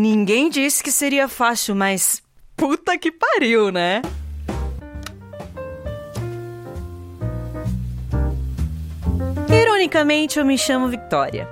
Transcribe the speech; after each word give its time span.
Ninguém 0.00 0.48
disse 0.48 0.82
que 0.82 0.90
seria 0.90 1.28
fácil, 1.28 1.74
mas 1.74 2.22
puta 2.56 2.96
que 2.96 3.12
pariu, 3.12 3.70
né? 3.70 4.00
Ironicamente, 9.46 10.38
eu 10.38 10.44
me 10.46 10.56
chamo 10.56 10.88
Victoria. 10.88 11.46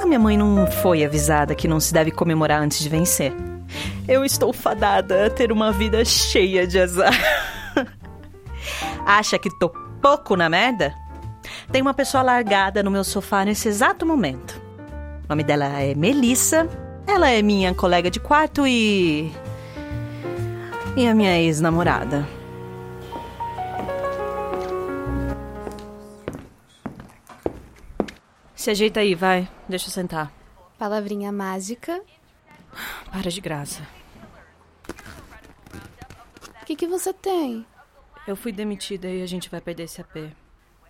A 0.00 0.06
minha 0.06 0.20
mãe 0.20 0.38
não 0.38 0.70
foi 0.70 1.04
avisada 1.04 1.56
que 1.56 1.66
não 1.66 1.80
se 1.80 1.92
deve 1.92 2.12
comemorar 2.12 2.62
antes 2.62 2.78
de 2.78 2.88
vencer. 2.88 3.32
Eu 4.06 4.24
estou 4.24 4.52
fadada 4.52 5.26
a 5.26 5.30
ter 5.30 5.50
uma 5.50 5.72
vida 5.72 6.04
cheia 6.04 6.68
de 6.68 6.78
azar. 6.78 7.12
Acha 9.04 9.40
que 9.40 9.50
tô 9.58 9.70
pouco 10.00 10.36
na 10.36 10.48
merda? 10.48 10.94
Tem 11.72 11.82
uma 11.82 11.94
pessoa 11.94 12.22
largada 12.22 12.80
no 12.80 12.92
meu 12.92 13.02
sofá 13.02 13.44
nesse 13.44 13.66
exato 13.66 14.06
momento. 14.06 14.62
O 15.24 15.30
nome 15.30 15.42
dela 15.42 15.80
é 15.80 15.96
Melissa. 15.96 16.86
Ela 17.08 17.30
é 17.30 17.40
minha 17.40 17.74
colega 17.74 18.10
de 18.10 18.20
quarto 18.20 18.66
e. 18.66 19.32
E 20.94 21.06
a 21.06 21.14
minha 21.14 21.38
ex-namorada. 21.38 22.28
Se 28.54 28.70
ajeita 28.70 29.00
aí, 29.00 29.14
vai. 29.14 29.48
Deixa 29.66 29.86
eu 29.86 29.90
sentar. 29.90 30.30
Palavrinha 30.78 31.32
mágica. 31.32 31.98
Para 33.10 33.30
de 33.30 33.40
graça. 33.40 33.80
O 36.62 36.66
que, 36.66 36.76
que 36.76 36.86
você 36.86 37.14
tem? 37.14 37.64
Eu 38.26 38.36
fui 38.36 38.52
demitida 38.52 39.08
e 39.08 39.22
a 39.22 39.26
gente 39.26 39.48
vai 39.48 39.62
perder 39.62 39.84
esse 39.84 39.98
AP. 40.02 40.30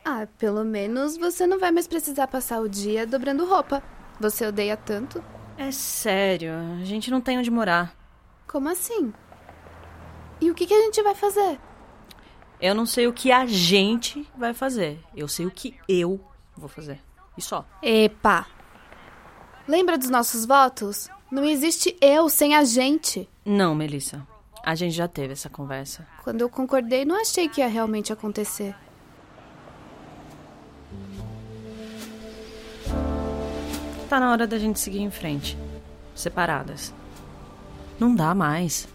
Ah, 0.04 0.26
pelo 0.36 0.64
menos 0.64 1.16
você 1.16 1.46
não 1.46 1.60
vai 1.60 1.70
mais 1.70 1.86
precisar 1.86 2.26
passar 2.26 2.60
o 2.60 2.68
dia 2.68 3.06
dobrando 3.06 3.46
roupa. 3.46 3.80
Você 4.18 4.44
odeia 4.44 4.76
tanto? 4.76 5.22
É 5.58 5.72
sério, 5.72 6.52
a 6.80 6.84
gente 6.84 7.10
não 7.10 7.20
tem 7.20 7.36
onde 7.36 7.50
morar. 7.50 7.92
Como 8.46 8.68
assim? 8.68 9.12
E 10.40 10.52
o 10.52 10.54
que, 10.54 10.64
que 10.66 10.72
a 10.72 10.82
gente 10.82 11.02
vai 11.02 11.16
fazer? 11.16 11.58
Eu 12.60 12.76
não 12.76 12.86
sei 12.86 13.08
o 13.08 13.12
que 13.12 13.32
a 13.32 13.44
gente 13.44 14.24
vai 14.36 14.54
fazer. 14.54 15.00
Eu 15.16 15.26
sei 15.26 15.46
o 15.46 15.50
que 15.50 15.74
eu 15.88 16.20
vou 16.56 16.68
fazer. 16.68 17.00
E 17.36 17.42
só. 17.42 17.66
Epa! 17.82 18.46
Lembra 19.66 19.98
dos 19.98 20.10
nossos 20.10 20.46
votos? 20.46 21.10
Não 21.28 21.44
existe 21.44 21.96
eu 22.00 22.28
sem 22.28 22.54
a 22.54 22.62
gente. 22.62 23.28
Não, 23.44 23.74
Melissa. 23.74 24.24
A 24.64 24.76
gente 24.76 24.94
já 24.94 25.08
teve 25.08 25.32
essa 25.32 25.50
conversa. 25.50 26.06
Quando 26.22 26.40
eu 26.40 26.48
concordei, 26.48 27.04
não 27.04 27.20
achei 27.20 27.48
que 27.48 27.60
ia 27.60 27.68
realmente 27.68 28.12
acontecer. 28.12 28.76
Tá 34.08 34.18
na 34.18 34.30
hora 34.30 34.46
da 34.46 34.58
gente 34.58 34.80
seguir 34.80 35.00
em 35.00 35.10
frente. 35.10 35.56
Separadas. 36.14 36.94
Não 38.00 38.14
dá 38.14 38.34
mais. 38.34 38.88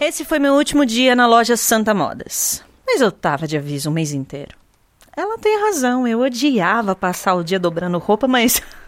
Esse 0.00 0.24
foi 0.24 0.38
meu 0.38 0.54
último 0.54 0.86
dia 0.86 1.14
na 1.14 1.26
loja 1.26 1.56
Santa 1.56 1.92
Modas. 1.92 2.64
Mas 2.86 3.00
eu 3.00 3.10
tava 3.10 3.46
de 3.46 3.56
aviso 3.56 3.90
um 3.90 3.92
mês 3.92 4.12
inteiro. 4.12 4.56
Ela 5.16 5.38
tem 5.38 5.60
razão, 5.60 6.06
eu 6.06 6.20
odiava 6.20 6.94
passar 6.94 7.34
o 7.34 7.44
dia 7.44 7.58
dobrando 7.58 7.98
roupa, 7.98 8.26
mas 8.28 8.62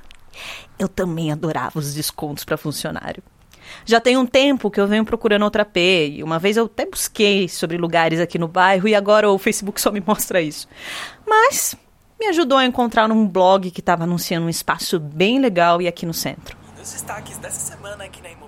eu 0.79 0.89
também 0.89 1.33
adorava 1.33 1.79
os 1.79 1.95
descontos 1.95 2.45
para 2.45 2.57
funcionário. 2.57 3.23
Já 3.85 4.01
tem 4.01 4.17
um 4.17 4.27
tempo 4.27 4.71
que 4.71 4.81
eu 4.81 4.87
venho 4.87 5.05
procurando 5.05 5.43
outra 5.43 5.65
P, 5.65 6.09
e 6.17 6.23
uma 6.23 6.39
vez 6.39 6.57
eu 6.57 6.67
até 6.67 6.87
busquei 6.87 7.49
sobre 7.49 7.77
lugares 7.77 8.21
aqui 8.21 8.39
no 8.39 8.49
bairro 8.49 8.87
e 8.89 8.95
agora 8.95 9.31
o 9.31 9.39
Facebook 9.39 9.81
só 9.81 9.91
me 9.91 10.03
mostra 10.07 10.41
isso. 10.41 10.69
Mas 11.27 11.75
me 12.19 12.27
ajudou 12.29 12.59
a 12.59 12.65
encontrar 12.65 13.11
um 13.11 13.27
blog 13.27 13.71
que 13.71 13.81
estava 13.81 14.05
anunciando 14.05 14.47
um 14.47 14.51
espaço 14.51 14.99
bem 14.99 15.41
legal 15.41 15.83
e 15.83 15.89
aqui 15.89 16.07
no 16.07 16.15
centro. 16.15 16.57
Nos 16.79 16.93
destaques 16.93 17.37
dessa 17.39 17.75
semana 17.75 18.05
aqui 18.05 18.23
na 18.23 18.29
Imobiliária 18.31 18.46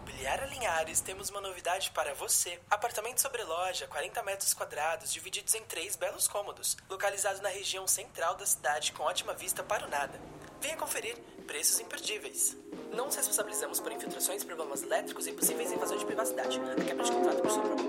Temos 1.08 1.30
uma 1.30 1.40
novidade 1.40 1.90
para 1.92 2.12
você. 2.12 2.60
Apartamento 2.70 3.22
sobre 3.22 3.42
loja, 3.42 3.86
40 3.86 4.22
metros 4.22 4.52
quadrados, 4.52 5.10
divididos 5.10 5.54
em 5.54 5.62
três 5.64 5.96
belos 5.96 6.28
cômodos, 6.28 6.76
localizado 6.88 7.40
na 7.40 7.48
região 7.48 7.86
central 7.86 8.34
da 8.34 8.44
cidade, 8.44 8.92
com 8.92 9.02
ótima 9.02 9.32
vista 9.32 9.62
para 9.62 9.86
o 9.86 9.88
nada. 9.88 10.20
Venha 10.60 10.76
conferir 10.76 11.16
preços 11.46 11.80
imperdíveis. 11.80 12.54
Não 12.92 13.06
nos 13.06 13.16
responsabilizamos 13.16 13.80
por 13.80 13.90
infiltrações, 13.90 14.44
problemas 14.44 14.82
elétricos 14.82 15.26
e 15.26 15.32
possíveis 15.32 15.72
invasões 15.72 16.00
de 16.00 16.06
privacidade. 16.06 16.60
A 16.60 16.74
quebra 16.84 17.02
de 17.02 17.12
contrato 17.12 17.40
por 17.40 17.50
sua 17.50 17.62
própria 17.62 17.88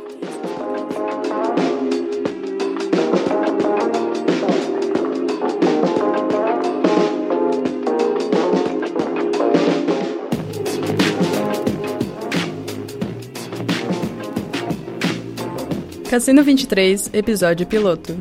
Cassino 16.10 16.44
23, 16.44 17.12
episódio 17.14 17.68
piloto. 17.68 18.18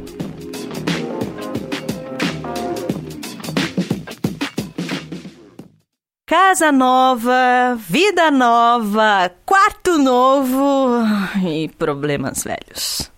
Casa 6.26 6.70
nova, 6.70 7.74
vida 7.78 8.30
nova, 8.30 9.34
quarto 9.46 9.96
novo 9.96 10.98
e 11.42 11.70
problemas 11.78 12.44
velhos. 12.44 13.10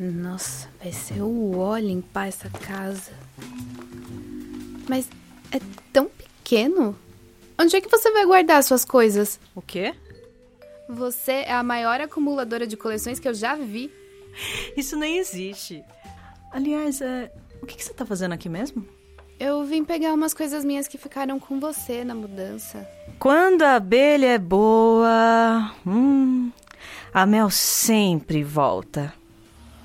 Nossa, 0.00 0.68
vai 0.82 0.90
ser 0.90 1.22
o 1.22 1.56
ó 1.56 1.78
limpar 1.78 2.26
essa 2.26 2.50
casa. 2.50 3.12
Mas 4.88 5.08
é 5.52 5.60
tão 5.92 6.06
pequeno. 6.06 6.96
Onde 7.56 7.76
é 7.76 7.80
que 7.80 7.88
você 7.88 8.10
vai 8.10 8.26
guardar 8.26 8.60
suas 8.64 8.84
coisas? 8.84 9.38
O 9.54 9.62
quê? 9.62 9.94
Você 10.90 11.32
é 11.32 11.52
a 11.52 11.62
maior 11.62 12.00
acumuladora 12.00 12.66
de 12.66 12.76
coleções 12.76 13.20
que 13.20 13.28
eu 13.28 13.34
já 13.34 13.54
vi. 13.54 13.92
Isso 14.76 14.96
nem 14.96 15.18
existe. 15.18 15.84
Aliás, 16.52 17.00
é, 17.00 17.32
o 17.62 17.66
que, 17.66 17.76
que 17.76 17.84
você 17.84 17.94
tá 17.94 18.04
fazendo 18.04 18.32
aqui 18.32 18.48
mesmo? 18.48 18.86
Eu 19.38 19.64
vim 19.64 19.84
pegar 19.84 20.12
umas 20.12 20.34
coisas 20.34 20.64
minhas 20.64 20.88
que 20.88 20.98
ficaram 20.98 21.38
com 21.38 21.60
você 21.60 22.04
na 22.04 22.14
mudança. 22.14 22.86
Quando 23.18 23.62
a 23.62 23.76
abelha 23.76 24.26
é 24.26 24.38
boa, 24.38 25.72
hum, 25.86 26.50
a 27.14 27.24
mel 27.24 27.48
sempre 27.50 28.42
volta. 28.42 29.14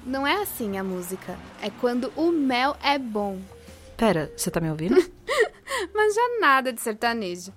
Não 0.05 0.25
é 0.25 0.41
assim 0.41 0.77
a 0.77 0.83
música. 0.83 1.37
É 1.61 1.69
quando 1.69 2.11
o 2.15 2.31
mel 2.31 2.75
é 2.83 2.97
bom. 2.97 3.39
Pera, 3.95 4.31
você 4.35 4.51
tá 4.51 4.59
me 4.59 4.69
ouvindo? 4.69 4.95
Mas 5.93 6.15
já 6.15 6.39
nada 6.39 6.73
de 6.73 6.81
sertanejo. 6.81 7.53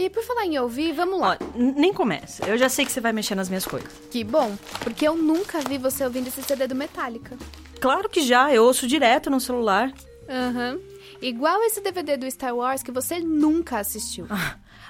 E 0.00 0.08
por 0.08 0.22
falar 0.22 0.44
em 0.46 0.56
ouvir, 0.60 0.92
vamos 0.92 1.18
lá. 1.18 1.36
Ó, 1.40 1.58
n- 1.58 1.72
nem 1.72 1.92
começa. 1.92 2.46
Eu 2.46 2.56
já 2.56 2.68
sei 2.68 2.84
que 2.86 2.92
você 2.92 3.00
vai 3.00 3.12
mexer 3.12 3.34
nas 3.34 3.48
minhas 3.48 3.64
coisas. 3.66 3.90
Que 4.10 4.22
bom, 4.22 4.56
porque 4.84 5.06
eu 5.08 5.16
nunca 5.16 5.60
vi 5.60 5.76
você 5.76 6.04
ouvindo 6.04 6.28
esse 6.28 6.40
CD 6.42 6.68
do 6.68 6.74
Metallica. 6.76 7.36
Claro 7.80 8.08
que 8.08 8.20
já, 8.22 8.54
eu 8.54 8.62
ouço 8.64 8.86
direto 8.86 9.28
no 9.28 9.40
celular. 9.40 9.92
Aham. 10.28 10.78
Igual 11.20 11.62
esse 11.64 11.80
DVD 11.80 12.16
do 12.16 12.30
Star 12.30 12.54
Wars 12.54 12.80
que 12.82 12.92
você 12.92 13.18
nunca 13.18 13.78
assistiu. 13.80 14.26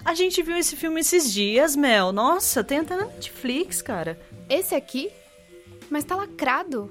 A 0.04 0.14
gente 0.14 0.42
viu 0.42 0.56
esse 0.58 0.76
filme 0.76 1.00
esses 1.00 1.32
dias, 1.32 1.74
Mel. 1.74 2.12
Nossa, 2.12 2.62
tem 2.62 2.80
até 2.80 2.94
na 2.94 3.06
Netflix, 3.06 3.80
cara. 3.80 4.20
Esse 4.50 4.74
aqui? 4.74 5.10
Mas 5.88 6.04
tá 6.04 6.16
lacrado. 6.16 6.90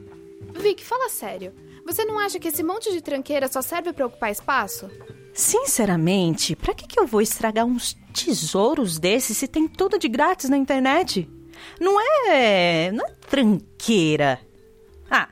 Vic, 0.56 0.83
fala 0.83 1.07
sério. 1.09 1.53
Você 1.85 2.03
não 2.03 2.17
acha 2.19 2.39
que 2.39 2.47
esse 2.47 2.63
monte 2.63 2.91
de 2.91 3.00
tranqueira 3.00 3.47
só 3.47 3.62
serve 3.62 3.94
pra 3.94 4.07
ocupar 4.07 4.31
espaço? 4.31 4.89
Sinceramente, 5.38 6.56
pra 6.56 6.74
que, 6.74 6.88
que 6.88 7.00
eu 7.00 7.06
vou 7.06 7.22
estragar 7.22 7.63
uns 7.63 7.95
tesouros 8.12 8.98
desses 8.98 9.38
se 9.38 9.48
tem 9.48 9.68
tudo 9.68 10.00
de 10.00 10.07
grátis 10.07 10.50
na 10.50 10.57
internet? 10.57 11.30
Não 11.80 12.01
é. 12.28 12.92
não 12.92 13.06
é 13.06 13.12
tranqueira. 13.30 14.39
Ah, 15.12 15.30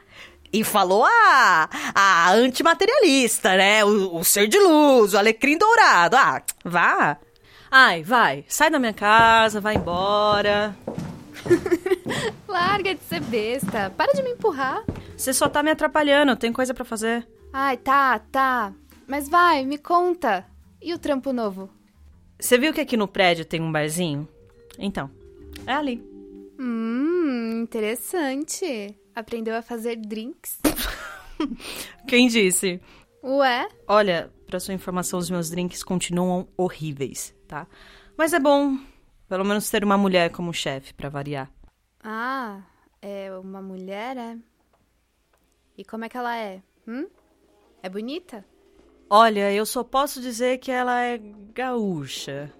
e 0.54 0.63
falou 0.63 1.04
a. 1.04 1.68
a 1.96 2.31
antimaterialista, 2.34 3.57
né? 3.57 3.84
O, 3.84 4.18
o 4.18 4.24
ser 4.24 4.48
de 4.48 4.60
luz, 4.60 5.16
o 5.16 5.18
alecrim 5.18 5.57
dourado. 5.57 6.16
Ah, 6.16 6.40
vá. 6.63 7.18
Ai, 7.72 8.04
vai. 8.04 8.46
Sai 8.48 8.69
da 8.69 8.78
minha 8.78 8.94
casa, 8.94 9.60
vai 9.60 9.74
embora. 9.74 10.78
Larga 12.48 12.94
de 12.94 13.02
ser 13.02 13.22
besta. 13.22 13.92
Para 13.98 14.13
de 14.13 14.22
me 14.22 14.34
empurrar. 14.34 14.84
Você 15.18 15.34
só 15.34 15.50
tá 15.50 15.63
me 15.63 15.72
atrapalhando, 15.72 16.31
eu 16.31 16.38
tenho 16.38 16.54
coisa 16.54 16.75
pra 16.75 16.86
fazer. 16.86 17.28
Ai, 17.52 17.75
tá, 17.78 18.19
tá. 18.19 18.72
Mas 19.07 19.30
vai, 19.30 19.66
me 19.66 19.78
conta. 19.78 20.46
E 20.81 20.94
o 20.94 21.00
trampo 21.00 21.31
novo? 21.34 21.69
Você 22.40 22.57
viu 22.57 22.74
que 22.74 22.81
aqui 22.81 22.98
no 22.98 23.07
prédio 23.07 23.46
tem 23.46 23.62
um 23.62 23.72
barzinho? 23.72 24.28
Então, 24.78 25.10
é 25.66 25.74
ali. 25.74 26.04
Hum, 26.60 27.62
interessante. 27.63 28.96
Aprendeu 29.16 29.56
a 29.56 29.62
fazer 29.62 29.96
drinks? 29.96 30.60
Quem 32.07 32.28
disse? 32.28 32.81
Ué? 33.24 33.68
Olha, 33.88 34.31
Pra 34.46 34.60
sua 34.60 34.74
informação, 34.74 35.18
os 35.18 35.30
meus 35.30 35.50
drinks 35.50 35.84
continuam 35.84 36.48
horríveis, 36.56 37.34
tá? 37.48 37.68
Mas 38.16 38.31
é 38.31 38.40
bom, 38.40 38.78
pelo 39.28 39.44
menos 39.44 39.69
ter 39.69 39.84
uma 39.84 39.98
mulher 39.98 40.31
como 40.31 40.54
chefe, 40.54 40.94
pra 40.94 41.10
variar. 41.10 41.52
Ah, 42.04 42.62
é 43.02 43.36
uma 43.38 43.62
mulher, 43.62 44.16
é? 44.18 44.38
E 45.78 45.84
como 45.84 46.06
é 46.06 46.10
que 46.10 46.16
ela 46.18 46.38
é? 46.38 46.62
Hum? 46.88 47.07
É 47.81 47.90
bonita? 47.90 48.46
Olha, 49.10 49.52
eu 49.54 49.66
só 49.66 49.84
posso 49.84 50.19
dizer 50.19 50.57
que 50.57 50.72
ela 50.72 51.00
é 51.02 51.22
gaúcha. 51.54 52.52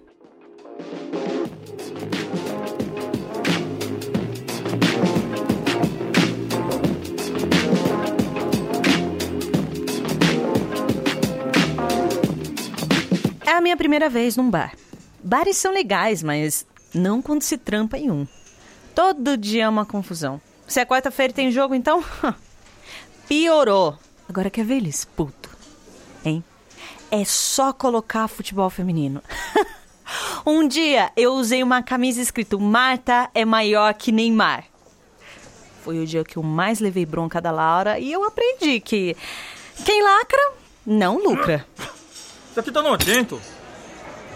É 13.44 13.50
a 13.50 13.60
minha 13.60 13.76
primeira 13.76 14.08
vez 14.08 14.36
num 14.36 14.48
bar. 14.48 14.74
Bares 15.22 15.56
são 15.56 15.72
legais, 15.72 16.22
mas 16.22 16.64
não 16.94 17.20
quando 17.20 17.42
se 17.42 17.58
trampa 17.58 17.98
em 17.98 18.10
um. 18.10 18.26
Todo 18.94 19.36
dia 19.36 19.64
é 19.64 19.68
uma 19.68 19.84
confusão. 19.84 20.40
Se 20.68 20.78
é 20.78 20.84
quarta-feira 20.86 21.32
tem 21.32 21.50
jogo, 21.50 21.74
então. 21.74 22.04
Piorou. 23.26 23.98
Agora 24.28 24.48
quer 24.48 24.64
ver 24.64 24.76
eles, 24.76 25.04
puto? 25.04 25.45
Hein? 26.26 26.44
É 27.10 27.24
só 27.24 27.72
colocar 27.72 28.26
futebol 28.26 28.68
feminino. 28.68 29.22
um 30.44 30.66
dia 30.66 31.12
eu 31.16 31.34
usei 31.34 31.62
uma 31.62 31.82
camisa 31.82 32.20
escrito 32.20 32.58
Marta 32.58 33.30
é 33.32 33.44
maior 33.44 33.94
que 33.94 34.10
Neymar. 34.10 34.64
Foi 35.84 36.00
o 36.00 36.06
dia 36.06 36.24
que 36.24 36.36
eu 36.36 36.42
mais 36.42 36.80
levei 36.80 37.06
bronca 37.06 37.40
da 37.40 37.52
Laura 37.52 37.98
e 38.00 38.12
eu 38.12 38.24
aprendi 38.24 38.80
que 38.80 39.16
quem 39.84 40.02
lacra 40.02 40.52
não 40.84 41.22
lucra. 41.22 41.64
Isso 42.50 42.58
aqui 42.58 42.72
tá 42.72 42.82
nojento. 42.82 43.40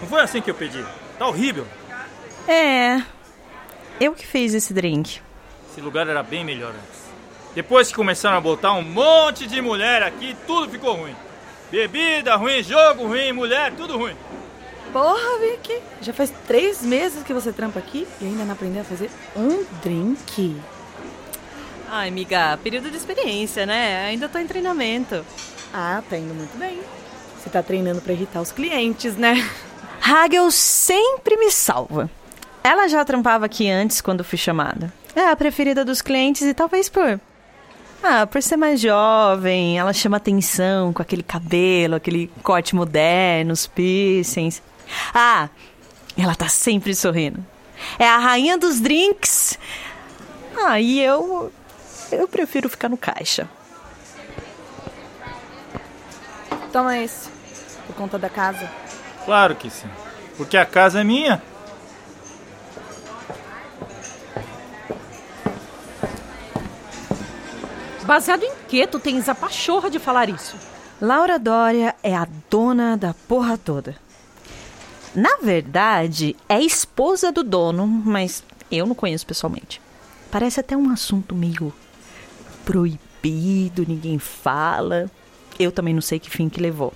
Não 0.01 0.09
foi 0.09 0.21
assim 0.21 0.41
que 0.41 0.51
eu 0.51 0.55
pedi. 0.55 0.85
Tá 1.19 1.27
horrível. 1.27 1.67
É. 2.47 3.03
Eu 3.99 4.15
que 4.15 4.25
fiz 4.25 4.55
esse 4.55 4.73
drink. 4.73 5.21
Esse 5.71 5.81
lugar 5.81 6.07
era 6.07 6.23
bem 6.23 6.45
melhor 6.45 6.71
antes. 6.71 7.01
Depois 7.55 7.89
que 7.89 7.95
começaram 7.95 8.39
a 8.39 8.41
botar 8.41 8.75
um 8.75 8.83
monte 8.83 9.47
de 9.47 9.61
mulher 9.61 10.05
aqui, 10.05 10.37
tudo 10.47 10.71
ficou 10.71 10.95
ruim. 10.95 11.17
Bebida 11.71 12.35
ruim, 12.37 12.63
jogo 12.63 13.07
ruim, 13.07 13.33
mulher, 13.33 13.73
tudo 13.77 13.97
ruim. 13.97 14.17
Porra, 14.93 15.39
Vicky. 15.39 15.81
Já 16.01 16.13
faz 16.13 16.33
três 16.47 16.83
meses 16.83 17.23
que 17.23 17.33
você 17.33 17.53
trampa 17.53 17.79
aqui 17.79 18.07
e 18.21 18.27
ainda 18.27 18.45
não 18.45 18.53
aprendeu 18.53 18.83
a 18.83 18.85
fazer 18.85 19.09
um 19.37 19.65
drink. 19.81 20.61
Ai, 21.89 22.09
amiga, 22.09 22.59
período 22.63 22.91
de 22.91 22.97
experiência, 22.97 23.65
né? 23.67 24.07
Ainda 24.07 24.29
tô 24.29 24.39
em 24.39 24.47
treinamento. 24.47 25.25
Ah, 25.73 26.03
tá 26.09 26.17
indo 26.17 26.35
muito 26.35 26.57
bem. 26.59 26.81
Você 27.39 27.49
tá 27.51 27.63
treinando 27.63 28.01
pra 28.01 28.13
irritar 28.13 28.41
os 28.41 28.51
clientes, 28.51 29.17
né? 29.17 29.49
Hagel 30.03 30.51
sempre 30.51 31.37
me 31.37 31.51
salva. 31.53 32.11
Ela 32.65 32.89
já 32.89 33.05
trampava 33.05 33.47
aqui 33.47 33.71
antes 33.71 34.01
quando 34.01 34.25
fui 34.25 34.39
chamada. 34.39 34.93
É 35.15 35.29
a 35.29 35.37
preferida 35.37 35.85
dos 35.85 36.03
clientes 36.03 36.43
e 36.43 36.53
talvez 36.53 36.89
por. 36.89 37.21
Ah, 38.03 38.27
por 38.27 38.43
ser 38.43 38.57
mais 38.57 38.81
jovem, 38.81 39.79
ela 39.79 39.93
chama 39.93 40.17
atenção 40.17 40.93
com 40.93 41.03
aquele 41.03 41.23
cabelo, 41.23 41.97
aquele 41.97 42.29
corte 42.43 42.75
moderno, 42.75 43.53
os 43.53 43.67
piercings. 43.67 44.63
Ah, 45.15 45.49
ela 46.17 46.35
tá 46.35 46.49
sempre 46.49 46.95
sorrindo. 46.95 47.45
É 47.99 48.09
a 48.09 48.19
rainha 48.19 48.57
dos 48.59 48.81
drinks. 48.81 49.59
Ah, 50.57 50.81
e 50.81 51.01
eu. 51.01 51.53
Eu 52.11 52.27
prefiro 52.27 52.69
ficar 52.69 52.89
no 52.89 52.97
caixa. 52.97 53.49
Toma 56.73 56.97
esse. 56.99 57.29
Por 57.87 57.95
conta 57.95 58.19
da 58.19 58.29
casa. 58.29 58.71
Claro 59.25 59.55
que 59.55 59.71
sim. 59.71 59.89
Porque 60.37 60.57
a 60.57 60.65
casa 60.65 61.01
é 61.01 61.05
minha. 61.05 61.43
Baseado 68.11 68.43
em 68.43 68.51
que 68.67 68.85
tu 68.89 68.99
tens 68.99 69.29
a 69.29 69.37
pachorra 69.37 69.89
de 69.89 70.01
falar 70.01 70.29
isso? 70.29 70.57
Laura 71.01 71.39
Dória 71.39 71.95
é 72.03 72.13
a 72.13 72.27
dona 72.51 72.97
da 72.97 73.15
porra 73.15 73.57
toda. 73.57 73.95
Na 75.15 75.37
verdade, 75.37 76.35
é 76.49 76.61
esposa 76.61 77.31
do 77.31 77.45
dono, 77.45 77.87
mas 77.87 78.43
eu 78.69 78.85
não 78.85 78.97
conheço 78.97 79.25
pessoalmente. 79.25 79.81
Parece 80.29 80.59
até 80.59 80.77
um 80.77 80.91
assunto 80.91 81.37
meio 81.37 81.73
proibido, 82.65 83.87
ninguém 83.87 84.19
fala. 84.19 85.09
Eu 85.57 85.71
também 85.71 85.95
não 85.95 86.03
sei 86.03 86.19
que 86.19 86.29
fim 86.29 86.49
que 86.49 86.61
levou. 86.61 86.93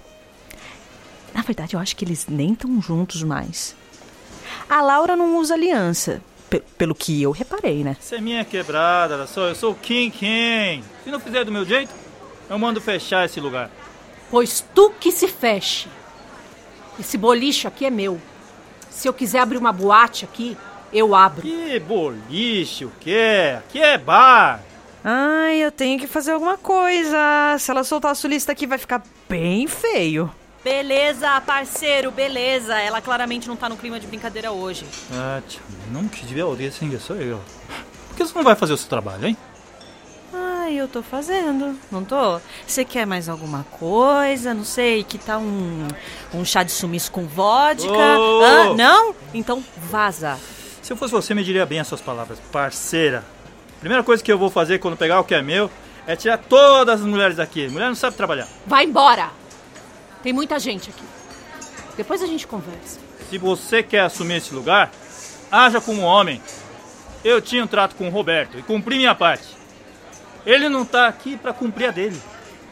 Na 1.32 1.42
verdade, 1.42 1.76
eu 1.76 1.80
acho 1.80 1.94
que 1.94 2.04
eles 2.04 2.26
nem 2.26 2.54
estão 2.54 2.82
juntos 2.82 3.22
mais. 3.22 3.76
A 4.68 4.82
Laura 4.82 5.14
não 5.14 5.38
usa 5.38 5.54
aliança, 5.54 6.20
pelo 6.78 6.94
que 6.94 7.22
eu 7.22 7.30
reparei, 7.30 7.82
né? 7.82 7.96
Isso 8.00 8.14
é 8.14 8.20
minha 8.20 8.44
quebrada, 8.44 9.14
olha 9.14 9.26
só. 9.26 9.48
Eu 9.48 9.54
sou 9.54 9.72
o 9.72 9.74
King 9.74 10.10
King. 10.10 10.84
Se 11.02 11.10
não 11.10 11.20
fizer 11.20 11.44
do 11.44 11.52
meu 11.52 11.64
jeito, 11.64 11.92
eu 12.48 12.58
mando 12.58 12.80
fechar 12.80 13.24
esse 13.24 13.40
lugar. 13.40 13.70
Pois 14.30 14.64
tu 14.74 14.90
que 15.00 15.10
se 15.10 15.28
feche. 15.28 15.88
Esse 16.98 17.16
boliche 17.16 17.66
aqui 17.66 17.84
é 17.84 17.90
meu. 17.90 18.20
Se 18.90 19.08
eu 19.08 19.12
quiser 19.12 19.40
abrir 19.40 19.58
uma 19.58 19.72
boate 19.72 20.24
aqui, 20.24 20.56
eu 20.92 21.14
abro. 21.14 21.42
Que 21.42 21.78
boliche, 21.80 22.84
o 22.84 22.92
quê? 23.00 23.56
Aqui 23.58 23.82
é 23.82 23.98
bar. 23.98 24.62
Ai, 25.02 25.56
eu 25.56 25.72
tenho 25.72 25.98
que 25.98 26.06
fazer 26.06 26.32
alguma 26.32 26.56
coisa. 26.56 27.18
Se 27.58 27.70
ela 27.70 27.84
soltar 27.84 28.12
a 28.12 28.14
sulista 28.14 28.52
aqui, 28.52 28.66
vai 28.66 28.78
ficar 28.78 29.02
bem 29.28 29.66
feio. 29.66 30.32
Beleza, 30.64 31.38
parceiro, 31.42 32.10
beleza. 32.10 32.74
Ela 32.80 33.02
claramente 33.02 33.46
não 33.46 33.54
tá 33.54 33.68
no 33.68 33.76
clima 33.76 34.00
de 34.00 34.06
brincadeira 34.06 34.50
hoje. 34.50 34.86
Ah, 35.12 35.42
tio, 35.46 35.60
nunca 35.92 36.16
devia 36.22 36.46
ouvir 36.46 36.68
assim 36.68 36.88
que 36.88 36.98
sou 36.98 37.16
eu. 37.16 37.38
Por 38.08 38.16
que 38.16 38.24
você 38.24 38.34
não 38.34 38.42
vai 38.42 38.54
fazer 38.54 38.72
o 38.72 38.76
seu 38.78 38.88
trabalho, 38.88 39.26
hein? 39.26 39.36
Ai, 40.32 40.74
eu 40.74 40.88
tô 40.88 41.02
fazendo, 41.02 41.78
não 41.92 42.02
tô? 42.02 42.40
Você 42.66 42.82
quer 42.82 43.06
mais 43.06 43.28
alguma 43.28 43.66
coisa? 43.72 44.54
Não 44.54 44.64
sei, 44.64 45.04
que 45.04 45.18
tal 45.18 45.40
um, 45.40 45.86
um 46.32 46.44
chá 46.46 46.62
de 46.62 46.72
sumiço 46.72 47.12
com 47.12 47.26
vodka? 47.26 47.92
Ô! 47.92 48.42
Ah, 48.42 48.74
não? 48.74 49.14
Então 49.34 49.62
vaza. 49.90 50.38
Se 50.80 50.90
eu 50.92 50.96
fosse 50.96 51.12
você, 51.12 51.34
me 51.34 51.44
diria 51.44 51.66
bem 51.66 51.80
as 51.80 51.86
suas 51.86 52.00
palavras. 52.00 52.38
Parceira. 52.50 53.22
Primeira 53.80 54.02
coisa 54.02 54.24
que 54.24 54.32
eu 54.32 54.38
vou 54.38 54.48
fazer 54.48 54.78
quando 54.78 54.96
pegar 54.96 55.20
o 55.20 55.24
que 55.24 55.34
é 55.34 55.42
meu 55.42 55.70
é 56.06 56.16
tirar 56.16 56.38
todas 56.38 57.00
as 57.02 57.06
mulheres 57.06 57.36
daqui. 57.36 57.68
Mulher 57.68 57.88
não 57.88 57.94
sabe 57.94 58.16
trabalhar. 58.16 58.48
Vai 58.66 58.84
embora! 58.84 59.43
Tem 60.24 60.32
muita 60.32 60.58
gente 60.58 60.88
aqui. 60.88 61.04
Depois 61.98 62.22
a 62.22 62.26
gente 62.26 62.46
conversa. 62.46 62.98
Se 63.28 63.36
você 63.36 63.82
quer 63.82 64.00
assumir 64.00 64.36
esse 64.36 64.54
lugar, 64.54 64.90
haja 65.52 65.82
como 65.82 66.00
homem. 66.00 66.40
Eu 67.22 67.42
tinha 67.42 67.62
um 67.62 67.66
trato 67.66 67.94
com 67.94 68.08
o 68.08 68.10
Roberto 68.10 68.58
e 68.58 68.62
cumpri 68.62 68.96
minha 68.96 69.14
parte. 69.14 69.46
Ele 70.46 70.70
não 70.70 70.82
tá 70.84 71.08
aqui 71.08 71.36
pra 71.36 71.52
cumprir 71.52 71.88
a 71.88 71.90
dele. 71.90 72.20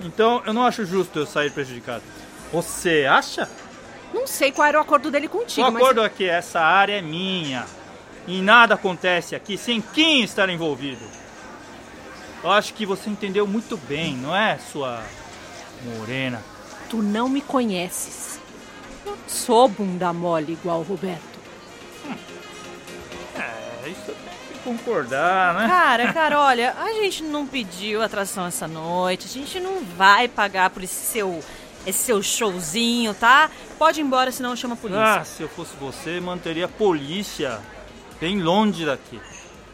Então 0.01 0.43
eu 0.47 0.55
não 0.55 0.65
acho 0.65 0.87
justo 0.87 1.19
eu 1.19 1.27
sair 1.27 1.51
prejudicado. 1.51 2.03
Você 2.51 3.05
acha? 3.09 3.47
Não 4.15 4.27
sei 4.27 4.51
qual 4.51 4.67
era 4.67 4.79
o 4.79 4.81
acordo 4.81 5.11
dele 5.11 5.29
contigo, 5.29 5.67
O 5.67 5.77
acordo 5.77 6.03
é 6.03 6.09
que 6.09 6.27
essa 6.27 6.61
área 6.61 6.99
é 6.99 7.03
minha. 7.03 7.67
E 8.27 8.41
nada 8.41 8.75
acontece 8.77 9.35
aqui 9.35 9.59
sem 9.59 9.83
quem 9.83 10.23
estar 10.23 10.49
envolvido. 10.49 11.05
Eu 12.43 12.51
acho 12.51 12.73
que 12.73 12.87
você 12.87 13.11
entendeu 13.11 13.47
muito 13.47 13.77
bem, 13.77 14.17
não 14.17 14.35
é, 14.35 14.59
sua 14.73 15.03
morena? 15.85 16.43
Tu 16.93 16.99
não 16.99 17.27
me 17.27 17.41
conheces. 17.41 18.39
Não 19.07 19.17
sou 19.27 19.67
bunda 19.67 20.13
mole 20.13 20.53
igual 20.53 20.81
o 20.81 20.83
Roberto. 20.83 21.23
É, 23.35 23.89
isso 23.89 24.05
tem 24.05 24.53
que 24.53 24.59
concordar, 24.63 25.55
né? 25.55 25.67
Cara, 25.67 26.13
cara, 26.13 26.39
olha, 26.39 26.75
a 26.79 26.93
gente 26.93 27.23
não 27.23 27.47
pediu 27.47 28.03
atração 28.03 28.47
essa 28.47 28.69
noite. 28.69 29.27
A 29.27 29.31
gente 29.31 29.59
não 29.59 29.83
vai 29.97 30.29
pagar 30.29 30.69
por 30.69 30.85
esse 30.85 30.95
seu, 30.95 31.43
esse 31.87 32.01
seu 32.01 32.23
showzinho, 32.23 33.15
tá? 33.15 33.51
Pode 33.79 33.99
ir 33.99 34.05
embora, 34.05 34.31
senão 34.31 34.51
eu 34.51 34.57
chamo 34.57 34.75
a 34.75 34.77
polícia. 34.77 35.03
Ah, 35.03 35.25
se 35.25 35.43
eu 35.43 35.49
fosse 35.49 35.75
você, 35.81 36.21
manteria 36.21 36.67
a 36.67 36.69
polícia 36.69 37.59
bem 38.21 38.43
longe 38.43 38.85
daqui. 38.85 39.19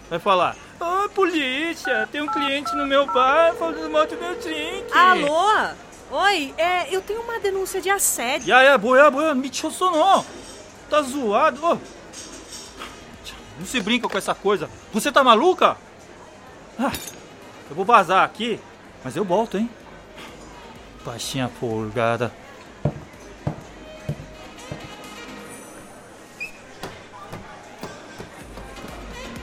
Vai 0.09 0.21
falar, 0.21 0.55
ô 0.79 1.09
polícia, 1.09 2.09
tem 2.13 2.23
um 2.23 2.29
cliente 2.29 2.73
no 2.77 2.87
meu 2.87 3.07
bar 3.07 3.57
falando 3.57 3.91
mal 3.91 4.07
do 4.07 4.17
meu 4.17 4.37
drink. 4.37 4.87
Alô? 4.97 5.88
Oi, 6.11 6.55
é, 6.57 6.95
eu 6.95 7.03
tenho 7.03 7.21
uma 7.21 7.39
denúncia 7.39 7.83
de 7.83 7.91
assédio. 7.91 8.49
Ya, 8.49 8.63
ya, 8.63 8.79
boia, 8.79 9.11
boia, 9.11 9.35
me 9.35 9.51
não. 9.81 10.25
Tá 10.89 11.03
zoado, 11.03 11.63
ô. 11.63 11.79
Não 13.59 13.67
se 13.67 13.79
brinca 13.81 14.09
com 14.09 14.17
essa 14.17 14.35
coisa. 14.35 14.71
Você 14.93 15.13
tá 15.13 15.23
maluca? 15.23 15.77
Ah, 16.79 16.93
eu 17.69 17.77
vou 17.77 17.85
vazar 17.85 18.25
aqui, 18.25 18.59
mas 19.05 19.17
eu 19.17 19.25
volto, 19.25 19.59
hein? 19.59 19.69
Baixinha 21.05 21.49
folgada. 21.61 22.33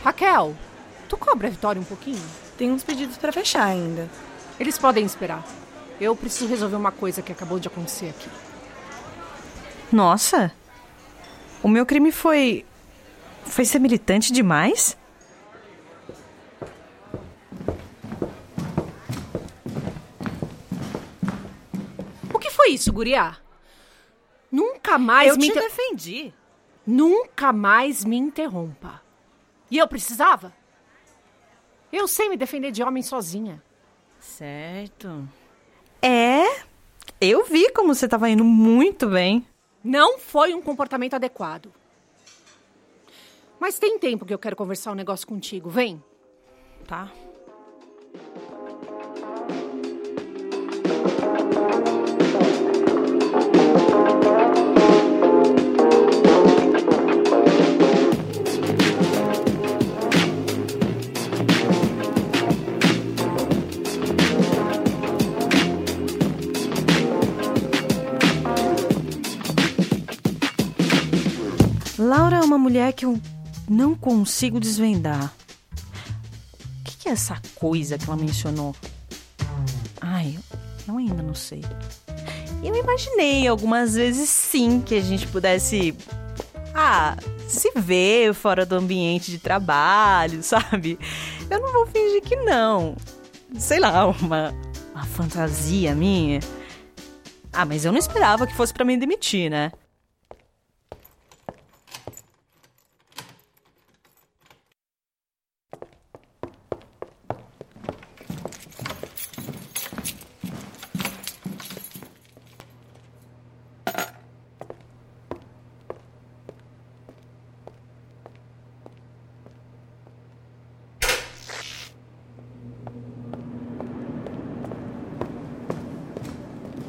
Raquel, 0.04 0.56
tu 1.10 1.18
cobra 1.18 1.48
a 1.48 1.52
Vitória 1.52 1.80
um 1.80 1.86
pouquinho? 1.86 2.22
Tem 2.58 2.72
uns 2.72 2.84
pedidos 2.84 3.18
pra 3.18 3.32
fechar 3.32 3.66
ainda. 3.66 4.10
Eles 4.60 4.78
podem 4.78 5.06
esperar. 5.06 5.44
Eu 6.00 6.16
preciso 6.16 6.48
resolver 6.48 6.76
uma 6.76 6.92
coisa 6.92 7.22
que 7.22 7.32
acabou 7.32 7.60
de 7.60 7.68
acontecer 7.68 8.10
aqui. 8.10 8.30
Nossa! 9.92 10.52
O 11.64 11.68
meu 11.68 11.86
crime 11.86 12.12
foi. 12.12 12.66
Foi 13.46 13.64
ser 13.66 13.80
militante 13.80 14.32
demais? 14.34 14.98
O 22.34 22.40
que 22.40 22.50
foi 22.50 22.70
isso, 22.72 22.92
Guriá? 22.92 23.38
Nunca 24.52 24.98
mais 24.98 25.30
eu 25.30 25.36
me 25.38 25.42
te 25.44 25.50
inter- 25.50 25.64
defendi. 25.64 26.34
Nunca 26.86 27.52
mais 27.52 28.06
me 28.06 28.18
interrompa. 28.18 29.02
E 29.70 29.78
eu 29.78 29.88
precisava? 29.88 30.54
Eu 31.92 32.08
sei 32.08 32.30
me 32.30 32.38
defender 32.38 32.72
de 32.72 32.84
homem 32.84 33.02
sozinha. 33.02 33.62
Certo. 34.20 35.28
É. 36.06 36.62
Eu 37.20 37.46
vi 37.46 37.72
como 37.72 37.96
você 37.96 38.08
tava 38.08 38.30
indo 38.30 38.44
muito 38.44 39.10
bem. 39.10 39.44
Não 39.84 40.20
foi 40.20 40.54
um 40.54 40.62
comportamento 40.62 41.16
adequado. 41.16 41.74
Mas 43.60 43.80
tem 43.80 43.98
tempo 43.98 44.24
que 44.24 44.34
eu 44.34 44.38
quero 44.38 44.56
conversar 44.56 44.92
um 44.92 44.96
negócio 44.96 45.26
contigo. 45.26 45.68
Vem. 45.68 46.04
Tá. 46.86 47.12
Mulher 72.66 72.94
que 72.94 73.06
eu 73.06 73.22
não 73.70 73.94
consigo 73.94 74.60
desvendar. 74.60 75.32
O 76.82 76.84
que, 76.84 77.08
é 77.08 77.12
essa 77.12 77.40
coisa 77.54 77.96
que 77.96 78.06
ela 78.06 78.16
mencionou? 78.16 78.76
Ai, 80.02 80.36
eu 80.88 80.98
ainda 80.98 81.22
não 81.22 81.36
sei. 81.36 81.62
Eu 82.64 82.76
imaginei 82.76 83.48
algumas 83.48 83.94
vezes 83.94 84.28
sim 84.30 84.82
que 84.82 84.96
a 84.96 85.02
gente 85.02 85.28
pudesse. 85.28 85.96
Ah, 86.74 87.16
se 87.48 87.72
ver 87.76 88.34
fora 88.34 88.66
do 88.66 88.74
ambiente 88.74 89.30
de 89.30 89.38
trabalho, 89.38 90.42
sabe? 90.44 90.98
Eu 91.48 91.62
não 91.62 91.72
vou 91.72 91.86
fingir 91.86 92.24
que 92.24 92.36
não. 92.36 92.98
Sei 93.60 93.80
lá, 93.80 94.08
uma, 94.08 94.56
uma 94.92 95.06
fantasia 95.06 95.94
minha. 95.94 96.40
Ah, 97.54 97.64
mas 97.64 97.86
eu 97.86 97.92
não 97.92 98.00
esperava 98.00 98.48
que 98.48 98.56
fosse 98.56 98.74
pra 98.74 98.84
me 98.84 98.98
demitir, 98.98 99.52
né? 99.52 99.72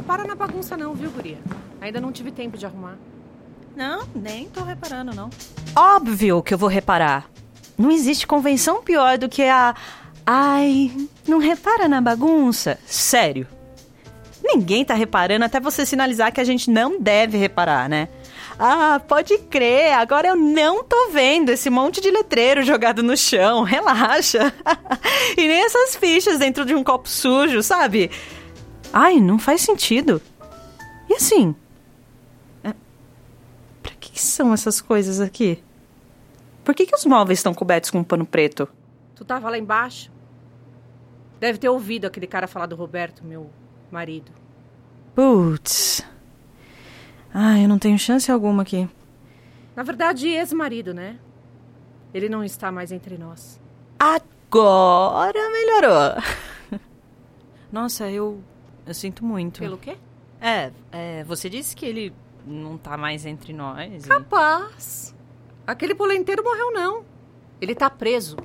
Para 0.07 0.25
na 0.25 0.37
bagunça 0.37 0.77
não, 0.77 0.95
viu, 0.95 1.11
guria? 1.11 1.39
Ainda 1.87 2.01
não 2.01 2.11
tive 2.11 2.33
tempo 2.33 2.59
de 2.59 2.67
arrumar. 2.67 2.99
Não, 3.77 4.09
nem 4.13 4.49
tô 4.49 4.65
reparando, 4.65 5.15
não. 5.15 5.31
Óbvio 5.77 6.43
que 6.43 6.53
eu 6.53 6.59
vou 6.59 6.69
reparar. 6.69 7.31
Não 7.79 7.93
existe 7.93 8.27
convenção 8.27 8.83
pior 8.83 9.17
do 9.17 9.29
que 9.29 9.45
a. 9.45 9.73
Ai, 10.27 10.91
não 11.29 11.39
repara 11.39 11.87
na 11.87 12.01
bagunça? 12.01 12.77
Sério. 12.85 13.47
Ninguém 14.43 14.85
tá 14.85 14.95
reparando 14.95 15.45
até 15.45 15.61
você 15.61 15.87
sinalizar 15.87 16.33
que 16.33 16.41
a 16.41 16.45
gente 16.45 16.69
não 16.73 17.01
deve 17.01 17.39
reparar, 17.39 17.89
né? 17.89 18.09
Ah, 18.59 19.01
pode 19.07 19.39
crer, 19.39 19.93
agora 19.93 20.27
eu 20.27 20.35
não 20.35 20.83
tô 20.83 21.11
vendo 21.13 21.51
esse 21.51 21.71
monte 21.71 22.01
de 22.01 22.11
letreiro 22.11 22.65
jogado 22.65 23.01
no 23.01 23.17
chão, 23.17 23.63
relaxa. 23.65 24.53
e 25.39 25.47
nem 25.47 25.65
essas 25.65 25.95
fichas 25.95 26.37
dentro 26.37 26.65
de 26.65 26.75
um 26.75 26.83
copo 26.83 27.09
sujo, 27.09 27.63
sabe? 27.63 28.11
Ai, 28.93 29.21
não 29.21 29.39
faz 29.39 29.61
sentido. 29.61 30.21
E 31.09 31.15
assim, 31.15 31.55
que, 34.17 34.21
que 34.21 34.23
são 34.23 34.55
essas 34.55 34.81
coisas 34.81 35.21
aqui? 35.21 35.63
Por 36.65 36.75
que, 36.75 36.87
que 36.87 36.97
os 36.97 37.05
móveis 37.05 37.39
estão 37.39 37.53
cobertos 37.53 37.91
com 37.91 37.99
um 37.99 38.05
pano 38.05 38.25
preto? 38.25 38.67
Tu 39.15 39.25
tava 39.25 39.51
lá 39.51 39.59
embaixo? 39.59 40.11
Deve 41.39 41.59
ter 41.59 41.69
ouvido 41.69 42.07
aquele 42.07 42.27
cara 42.27 42.49
falar 42.49 42.65
do 42.65 42.75
Roberto, 42.75 43.23
meu 43.23 43.51
marido. 43.91 44.33
Putz. 45.15 46.03
Ai, 47.33 47.65
eu 47.65 47.69
não 47.69 47.79
tenho 47.79 47.99
chance 47.99 48.33
alguma 48.33 48.63
aqui. 48.63 48.89
Na 49.77 49.83
verdade, 49.83 50.29
ex-marido, 50.29 50.95
né? 50.95 51.19
Ele 52.15 52.31
não 52.31 52.43
está 52.43 52.73
mais 52.73 52.91
entre 52.91 53.19
nós. 53.19 53.61
Agora 53.99 55.51
melhorou. 55.51 56.81
Nossa, 57.71 58.11
eu. 58.11 58.43
Eu 58.87 58.95
sinto 58.95 59.23
muito. 59.23 59.61
Pelo 59.61 59.77
quê? 59.77 59.99
É, 60.41 60.71
é, 60.91 61.25
você 61.25 61.51
disse 61.51 61.77
que 61.77 61.85
ele 61.85 62.15
não 62.47 62.79
tá 62.79 62.97
mais 62.97 63.27
entre 63.27 63.53
nós. 63.53 64.05
e- 64.05 64.09
Capaz. 64.09 65.15
Aquele 65.67 65.95
polenteiro 65.95 66.45
morreu, 66.45 66.73
não. 66.73 67.05
Ele 67.61 67.75
tá 67.75 67.91
preso. 67.91 68.37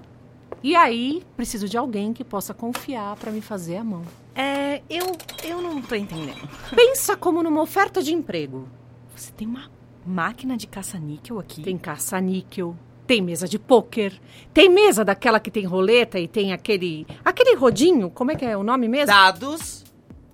E 0.64 0.76
aí, 0.76 1.24
preciso 1.36 1.68
de 1.68 1.78
alguém 1.78 2.14
que 2.14 2.24
possa 2.24 2.54
confiar 2.54 3.16
pra 3.16 3.32
me 3.32 3.42
fazer 3.42 3.78
a 3.78 3.84
mão. 3.84 4.04
É, 4.36 4.82
eu. 4.90 5.06
Eu 5.44 5.62
não 5.62 5.82
tô 5.82 5.96
entendendo. 5.96 6.48
Pensa 6.76 7.16
como 7.18 7.42
numa 7.44 7.62
oferta 7.62 8.02
de 8.02 8.14
emprego. 8.14 8.68
Você 9.16 9.32
tem 9.32 9.48
uma 9.48 9.70
máquina 10.06 10.56
de 10.58 10.68
caça-níquel 10.68 11.40
aqui? 11.40 11.62
Tem 11.62 11.78
caça-níquel, 11.78 12.76
tem 13.06 13.22
mesa 13.22 13.48
de 13.48 13.60
pôquer, 13.60 14.14
tem 14.54 14.70
mesa 14.70 15.04
daquela 15.04 15.40
que 15.40 15.52
tem 15.52 15.66
roleta 15.66 16.20
e 16.20 16.28
tem 16.28 16.54
aquele. 16.54 17.06
aquele 17.26 17.56
rodinho, 17.56 18.10
como 18.10 18.32
é 18.32 18.36
que 18.36 18.46
é 18.46 18.56
o 18.56 18.64
nome 18.64 18.88
mesmo? 18.88 19.08
Dados 19.08 19.84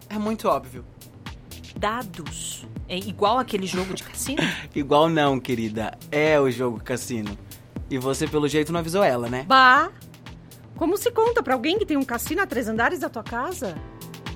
é 0.09 0.17
muito 0.17 0.47
óbvio. 0.47 0.85
dados. 1.75 2.65
É 2.89 2.97
igual 2.97 3.37
aquele 3.37 3.67
jogo 3.67 3.93
de 3.93 4.03
cassino? 4.03 4.41
Igual 4.73 5.09
não, 5.09 5.39
querida. 5.39 5.97
É 6.09 6.39
o 6.39 6.49
jogo 6.49 6.81
cassino. 6.81 7.37
E 7.89 7.97
você, 7.97 8.27
pelo 8.27 8.47
jeito, 8.47 8.71
não 8.71 8.79
avisou 8.79 9.03
ela, 9.03 9.27
né? 9.29 9.43
Bah! 9.47 9.89
Como 10.75 10.95
se 10.95 11.11
conta 11.11 11.41
pra 11.43 11.53
alguém 11.53 11.77
que 11.77 11.85
tem 11.85 11.97
um 11.97 12.03
cassino 12.03 12.41
a 12.41 12.47
três 12.47 12.67
andares 12.67 12.99
da 12.99 13.09
tua 13.09 13.23
casa? 13.23 13.75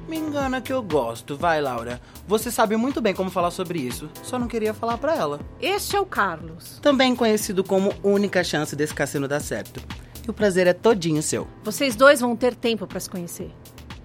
Me 0.08 0.18
engana 0.18 0.60
que 0.60 0.74
eu 0.74 0.82
gosto. 0.82 1.38
Vai, 1.38 1.62
Laura. 1.62 2.02
Você 2.28 2.52
sabe 2.52 2.76
muito 2.76 3.00
bem 3.00 3.14
como 3.14 3.30
falar 3.30 3.52
sobre 3.52 3.80
isso. 3.80 4.10
Só 4.24 4.38
não 4.38 4.48
queria 4.48 4.74
falar 4.74 4.98
pra 4.98 5.16
ela. 5.16 5.40
Este 5.62 5.96
é 5.96 6.00
o 6.00 6.06
Carlos. 6.06 6.80
Também 6.82 7.16
conhecido 7.16 7.64
como 7.64 7.94
única 8.04 8.44
chance 8.44 8.76
desse 8.76 8.94
cassino 8.94 9.28
dar 9.28 9.40
certo. 9.40 9.80
E 10.28 10.30
o 10.30 10.34
prazer 10.34 10.68
é 10.68 10.74
todinho 10.74 11.22
seu. 11.24 11.48
Vocês 11.64 11.96
dois 11.96 12.20
vão 12.20 12.36
ter 12.36 12.56
tempo 12.56 12.86
pra 12.86 13.00
se 13.00 13.10
conhecer. 13.10 13.52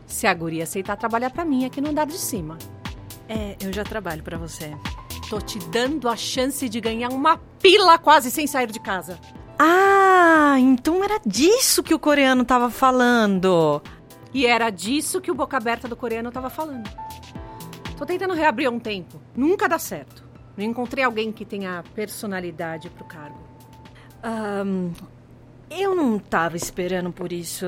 Se 0.06 0.26
a 0.26 0.34
guria 0.34 0.62
aceitar 0.62 0.96
trabalhar 0.96 1.30
pra 1.30 1.44
mim 1.44 1.64
aqui 1.64 1.80
no 1.80 1.90
andar 1.90 2.06
de 2.06 2.18
cima. 2.18 2.56
É, 3.28 3.56
eu 3.60 3.72
já 3.72 3.84
trabalho 3.84 4.22
pra 4.22 4.38
você. 4.38 4.76
Tô 5.28 5.40
te 5.40 5.58
dando 5.70 6.08
a 6.08 6.16
chance 6.16 6.68
de 6.68 6.80
ganhar 6.80 7.08
uma 7.08 7.38
pila 7.60 7.98
quase 7.98 8.30
sem 8.30 8.46
sair 8.46 8.70
de 8.70 8.78
casa. 8.78 9.18
Ah, 9.58 10.56
então 10.58 11.02
era 11.02 11.18
disso 11.24 11.82
que 11.82 11.94
o 11.94 11.98
coreano 11.98 12.44
tava 12.44 12.70
falando. 12.70 13.82
E 14.32 14.46
era 14.46 14.70
disso 14.70 15.20
que 15.20 15.30
o 15.30 15.34
boca 15.34 15.56
aberta 15.56 15.88
do 15.88 15.96
coreano 15.96 16.30
tava 16.30 16.50
falando. 16.50 16.88
Tô 17.96 18.04
tentando 18.04 18.34
reabrir 18.34 18.66
há 18.66 18.70
um 18.70 18.78
tempo. 18.78 19.20
Nunca 19.34 19.68
dá 19.68 19.78
certo. 19.78 20.24
Não 20.56 20.64
encontrei 20.64 21.02
alguém 21.04 21.32
que 21.32 21.44
tenha 21.44 21.82
personalidade 21.94 22.90
pro 22.90 23.04
cargo. 23.04 23.38
Ahn, 24.22 24.92
eu 25.70 25.94
não 25.94 26.18
tava 26.18 26.56
esperando 26.56 27.10
por 27.10 27.32
isso. 27.32 27.66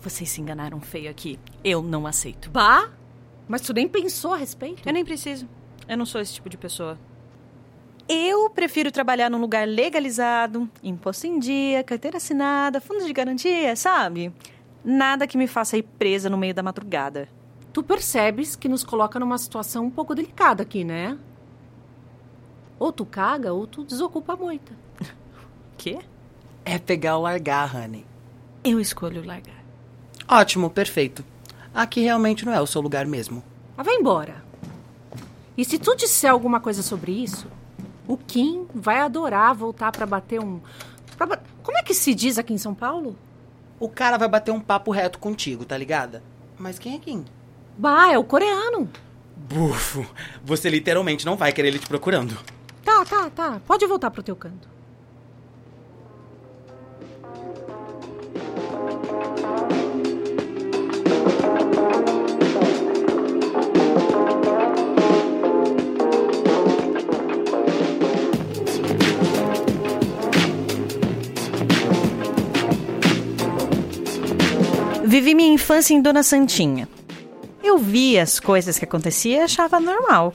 Vocês 0.00 0.28
se 0.28 0.40
enganaram 0.40 0.80
feio 0.80 1.10
aqui. 1.10 1.38
Eu 1.64 1.82
não 1.82 2.06
aceito. 2.06 2.50
Bah! 2.50 2.90
Mas 3.48 3.60
tu 3.60 3.72
nem 3.72 3.88
pensou 3.88 4.32
a 4.32 4.36
respeito? 4.36 4.82
Eu 4.86 4.92
nem 4.92 5.04
preciso. 5.04 5.48
Eu 5.88 5.96
não 5.96 6.06
sou 6.06 6.20
esse 6.20 6.34
tipo 6.34 6.48
de 6.48 6.56
pessoa. 6.56 6.98
Eu 8.08 8.50
prefiro 8.50 8.92
trabalhar 8.92 9.28
num 9.28 9.40
lugar 9.40 9.66
legalizado, 9.66 10.70
imposto 10.82 11.26
em 11.26 11.38
dia, 11.38 11.82
carteira 11.82 12.18
assinada, 12.18 12.80
fundos 12.80 13.06
de 13.06 13.12
garantia, 13.12 13.74
sabe? 13.74 14.32
Nada 14.84 15.26
que 15.26 15.36
me 15.36 15.48
faça 15.48 15.76
ir 15.76 15.82
presa 15.82 16.30
no 16.30 16.38
meio 16.38 16.54
da 16.54 16.62
madrugada. 16.62 17.28
Tu 17.72 17.82
percebes 17.82 18.54
que 18.54 18.68
nos 18.68 18.84
coloca 18.84 19.18
numa 19.18 19.36
situação 19.38 19.86
um 19.86 19.90
pouco 19.90 20.14
delicada 20.14 20.62
aqui, 20.62 20.84
né? 20.84 21.18
Ou 22.78 22.92
tu 22.92 23.04
caga 23.04 23.52
ou 23.52 23.66
tu 23.66 23.84
desocupa 23.84 24.34
a 24.34 24.36
moita. 24.36 24.72
Quê? 25.76 25.98
É 26.64 26.78
pegar 26.78 27.16
ou 27.16 27.24
largar, 27.24 27.74
honey. 27.74 28.06
Eu 28.62 28.80
escolho 28.80 29.24
largar. 29.24 29.64
Ótimo, 30.28 30.70
perfeito. 30.70 31.24
Aqui 31.76 32.00
realmente 32.00 32.46
não 32.46 32.54
é 32.54 32.60
o 32.60 32.66
seu 32.66 32.80
lugar 32.80 33.04
mesmo. 33.04 33.44
Mas 33.76 33.84
vai 33.84 33.96
embora. 33.96 34.42
E 35.58 35.62
se 35.62 35.78
tu 35.78 35.94
disser 35.94 36.30
alguma 36.30 36.58
coisa 36.58 36.82
sobre 36.82 37.12
isso, 37.12 37.46
o 38.08 38.16
Kim 38.16 38.66
vai 38.74 39.00
adorar 39.00 39.54
voltar 39.54 39.92
pra 39.92 40.06
bater 40.06 40.40
um. 40.40 40.58
pra 41.18 41.38
Como 41.62 41.76
é 41.76 41.82
que 41.82 41.92
se 41.92 42.14
diz 42.14 42.38
aqui 42.38 42.54
em 42.54 42.58
São 42.58 42.74
Paulo? 42.74 43.14
O 43.78 43.90
cara 43.90 44.16
vai 44.16 44.26
bater 44.26 44.52
um 44.52 44.60
papo 44.60 44.90
reto 44.90 45.18
contigo, 45.18 45.66
tá 45.66 45.76
ligada? 45.76 46.22
Mas 46.58 46.78
quem 46.78 46.94
é 46.94 46.98
quem? 46.98 47.26
Bah, 47.76 48.10
é 48.10 48.16
o 48.16 48.24
coreano. 48.24 48.88
Bufo, 49.36 50.06
você 50.42 50.70
literalmente 50.70 51.26
não 51.26 51.36
vai 51.36 51.52
querer 51.52 51.68
ele 51.68 51.78
te 51.78 51.86
procurando. 51.86 52.38
Tá, 52.82 53.04
tá, 53.04 53.28
tá. 53.28 53.60
Pode 53.66 53.84
voltar 53.84 54.10
pro 54.10 54.22
teu 54.22 54.34
canto. 54.34 54.66
Vivi 75.06 75.36
minha 75.36 75.54
infância 75.54 75.94
em 75.94 76.02
Dona 76.02 76.24
Santinha. 76.24 76.88
Eu 77.62 77.78
via 77.78 78.24
as 78.24 78.40
coisas 78.40 78.76
que 78.76 78.84
aconteciam 78.84 79.40
e 79.40 79.44
achava 79.44 79.78
normal. 79.78 80.34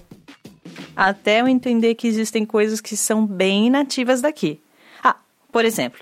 Até 0.96 1.42
eu 1.42 1.48
entender 1.50 1.94
que 1.96 2.08
existem 2.08 2.46
coisas 2.46 2.80
que 2.80 2.96
são 2.96 3.28
bem 3.28 3.70
nativas 3.70 4.22
daqui. 4.22 4.62
Ah, 5.04 5.18
por 5.52 5.66
exemplo, 5.66 6.00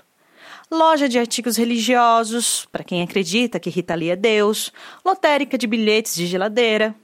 loja 0.70 1.08
de 1.08 1.18
artigos 1.18 1.56
religiosos, 1.56 2.64
para 2.70 2.84
quem 2.84 3.02
acredita 3.02 3.58
que 3.58 3.70
Rita 3.70 3.96
Lee 3.96 4.10
é 4.10 4.16
Deus, 4.16 4.72
lotérica 5.04 5.58
de 5.58 5.66
bilhetes 5.66 6.14
de 6.14 6.28
geladeira. 6.28 6.94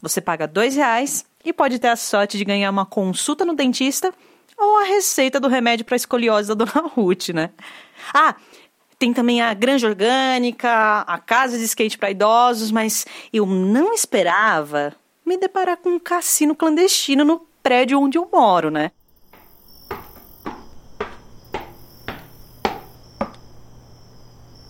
Você 0.00 0.20
paga 0.20 0.46
dois 0.46 0.76
reais 0.76 1.26
e 1.44 1.52
pode 1.52 1.80
ter 1.80 1.88
a 1.88 1.96
sorte 1.96 2.38
de 2.38 2.44
ganhar 2.44 2.70
uma 2.70 2.86
consulta 2.86 3.44
no 3.44 3.56
dentista 3.56 4.14
ou 4.56 4.78
a 4.78 4.84
receita 4.84 5.40
do 5.40 5.48
remédio 5.48 5.84
para 5.84 5.96
escoliose 5.96 6.46
da 6.46 6.54
Dona 6.64 6.86
Ruth, 6.86 7.30
né? 7.30 7.50
Ah, 8.14 8.36
tem 8.98 9.12
também 9.12 9.40
a 9.40 9.52
granja 9.54 9.86
orgânica, 9.86 11.00
a 11.00 11.18
casa 11.18 11.58
de 11.58 11.64
skate 11.64 11.98
para 11.98 12.10
idosos, 12.10 12.70
mas 12.70 13.04
eu 13.32 13.46
não 13.46 13.92
esperava 13.92 14.94
me 15.24 15.36
deparar 15.36 15.76
com 15.76 15.90
um 15.90 15.98
cassino 15.98 16.54
clandestino 16.54 17.24
no 17.24 17.46
prédio 17.62 18.00
onde 18.00 18.16
eu 18.16 18.28
moro, 18.32 18.70
né? 18.70 18.92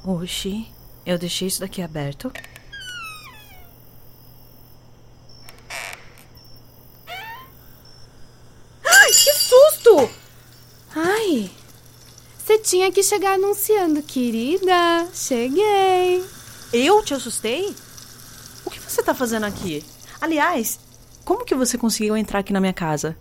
Oxi, 0.05 0.67
eu 1.05 1.19
deixei 1.19 1.49
isso 1.49 1.61
daqui 1.61 1.83
aberto. 1.83 2.33
Que 9.27 9.33
susto! 9.33 10.09
Ai, 10.95 11.51
você 12.39 12.56
tinha 12.67 12.91
que 12.91 13.01
chegar 13.01 13.35
anunciando, 13.35 14.03
querida. 14.03 15.07
Cheguei. 15.15 16.25
Eu 16.73 17.01
te 17.05 17.15
assustei? 17.15 17.73
O 18.65 18.71
que 18.71 18.81
você 18.81 19.05
tá 19.05 19.15
fazendo 19.15 19.47
aqui? 19.47 19.85
Aliás, 20.21 20.81
como 21.25 21.45
que 21.45 21.55
você 21.55 21.79
conseguiu 21.79 22.17
entrar 22.17 22.41
aqui 22.41 22.53
na 22.53 22.61
minha 22.61 22.73
casa? 22.73 23.17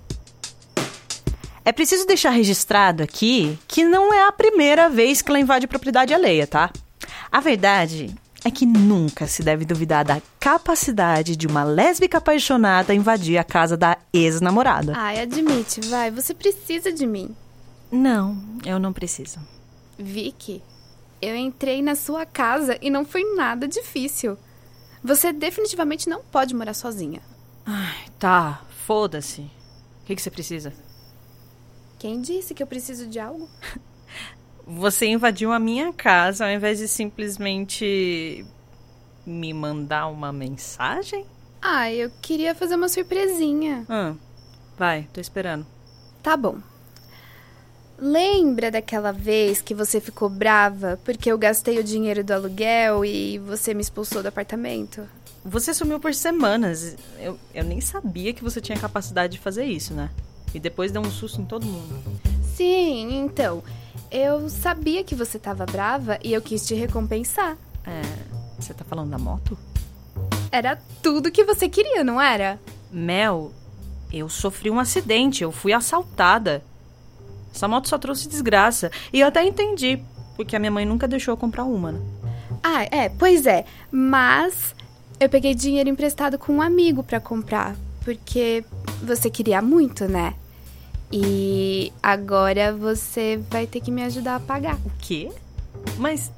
É 1.63 1.71
preciso 1.71 2.07
deixar 2.07 2.31
registrado 2.31 3.03
aqui 3.03 3.59
que 3.67 3.83
não 3.85 4.11
é 4.11 4.27
a 4.27 4.31
primeira 4.31 4.89
vez 4.89 5.21
que 5.21 5.29
ela 5.29 5.39
invade 5.39 5.67
propriedade 5.67 6.11
alheia, 6.11 6.47
tá? 6.47 6.71
A 7.31 7.39
verdade 7.39 8.15
é 8.43 8.49
que 8.49 8.65
nunca 8.65 9.27
se 9.27 9.43
deve 9.43 9.63
duvidar 9.63 10.03
da 10.03 10.21
capacidade 10.39 11.35
de 11.35 11.45
uma 11.45 11.63
lésbica 11.63 12.17
apaixonada 12.17 12.95
invadir 12.95 13.37
a 13.37 13.43
casa 13.43 13.77
da 13.77 13.95
ex-namorada. 14.11 14.93
Ai, 14.95 15.19
admite, 15.19 15.81
vai. 15.81 16.09
Você 16.09 16.33
precisa 16.33 16.91
de 16.91 17.05
mim. 17.05 17.35
Não, 17.91 18.37
eu 18.65 18.79
não 18.79 18.91
preciso. 18.91 19.39
Vicky, 19.97 20.61
eu 21.21 21.35
entrei 21.35 21.81
na 21.81 21.95
sua 21.95 22.25
casa 22.25 22.77
e 22.81 22.89
não 22.89 23.05
foi 23.05 23.23
nada 23.35 23.67
difícil. 23.67 24.37
Você 25.03 25.31
definitivamente 25.31 26.09
não 26.09 26.23
pode 26.23 26.55
morar 26.55 26.73
sozinha. 26.73 27.21
Ai, 27.65 28.05
tá, 28.19 28.63
foda-se. 28.85 29.41
O 29.41 30.05
que, 30.05 30.15
que 30.15 30.21
você 30.21 30.29
precisa? 30.29 30.73
Quem 31.97 32.21
disse 32.21 32.53
que 32.53 32.61
eu 32.61 32.67
preciso 32.67 33.07
de 33.07 33.19
algo? 33.19 33.49
Você 34.67 35.05
invadiu 35.05 35.51
a 35.51 35.59
minha 35.59 35.93
casa 35.93 36.45
ao 36.45 36.51
invés 36.51 36.79
de 36.79 36.87
simplesmente 36.87 38.43
me 39.23 39.53
mandar 39.53 40.07
uma 40.07 40.33
mensagem? 40.33 41.25
Ah, 41.61 41.91
eu 41.91 42.11
queria 42.21 42.55
fazer 42.55 42.75
uma 42.75 42.89
surpresinha. 42.89 43.85
Ah, 43.87 44.15
vai, 44.75 45.07
tô 45.13 45.21
esperando. 45.21 45.67
Tá 46.23 46.35
bom. 46.35 46.57
Lembra 47.97 48.69
daquela 48.69 49.11
vez 49.11 49.61
que 49.61 49.73
você 49.73 50.01
ficou 50.01 50.29
brava 50.29 50.99
porque 51.05 51.31
eu 51.31 51.37
gastei 51.37 51.79
o 51.79 51.83
dinheiro 51.83 52.23
do 52.23 52.33
aluguel 52.33 53.05
e 53.05 53.37
você 53.39 53.73
me 53.73 53.81
expulsou 53.81 54.21
do 54.21 54.27
apartamento? 54.27 55.07
Você 55.43 55.73
sumiu 55.73 55.99
por 55.99 56.13
semanas. 56.13 56.95
Eu, 57.19 57.39
eu 57.53 57.63
nem 57.63 57.79
sabia 57.79 58.33
que 58.33 58.43
você 58.43 58.59
tinha 58.59 58.77
capacidade 58.77 59.33
de 59.33 59.39
fazer 59.39 59.65
isso, 59.65 59.93
né? 59.93 60.09
E 60.53 60.59
depois 60.59 60.91
deu 60.91 61.01
um 61.01 61.11
susto 61.11 61.39
em 61.39 61.45
todo 61.45 61.65
mundo. 61.65 62.19
Sim, 62.55 63.17
então. 63.17 63.63
Eu 64.11 64.49
sabia 64.49 65.03
que 65.03 65.15
você 65.15 65.37
tava 65.37 65.65
brava 65.65 66.17
e 66.23 66.33
eu 66.33 66.41
quis 66.41 66.65
te 66.65 66.73
recompensar. 66.73 67.57
É. 67.85 68.01
Você 68.59 68.73
tá 68.73 68.83
falando 68.83 69.11
da 69.11 69.17
moto? 69.17 69.57
Era 70.51 70.77
tudo 71.01 71.31
que 71.31 71.43
você 71.43 71.69
queria, 71.69 72.03
não 72.03 72.21
era? 72.21 72.59
Mel, 72.91 73.51
eu 74.11 74.29
sofri 74.29 74.71
um 74.71 74.79
acidente, 74.79 75.43
eu 75.43 75.51
fui 75.51 75.73
assaltada. 75.73 76.63
Essa 77.55 77.69
moto 77.69 77.87
só 77.87 77.97
trouxe 77.97 78.27
desgraça. 78.27 78.91
E 79.13 79.21
eu 79.21 79.27
até 79.27 79.41
entendi, 79.45 79.97
porque 80.35 80.57
a 80.57 80.59
minha 80.59 80.71
mãe 80.71 80.85
nunca 80.85 81.07
deixou 81.07 81.31
eu 81.31 81.37
comprar 81.37 81.63
uma, 81.63 81.93
né? 81.93 82.01
Ah, 82.61 82.83
é, 82.91 83.07
pois 83.07 83.45
é. 83.47 83.63
Mas 83.89 84.75
eu 85.21 85.29
peguei 85.29 85.55
dinheiro 85.55 85.89
emprestado 85.89 86.37
com 86.37 86.55
um 86.55 86.61
amigo 86.61 87.01
pra 87.01 87.21
comprar, 87.21 87.73
porque 88.03 88.65
você 89.01 89.29
queria 89.29 89.61
muito, 89.61 90.05
né? 90.05 90.35
E 91.09 91.93
agora 92.03 92.73
você 92.73 93.39
vai 93.49 93.65
ter 93.65 93.79
que 93.79 93.89
me 93.89 94.03
ajudar 94.03 94.35
a 94.35 94.39
pagar. 94.41 94.75
O 94.85 94.91
quê? 94.99 95.31
Mas 95.97 96.33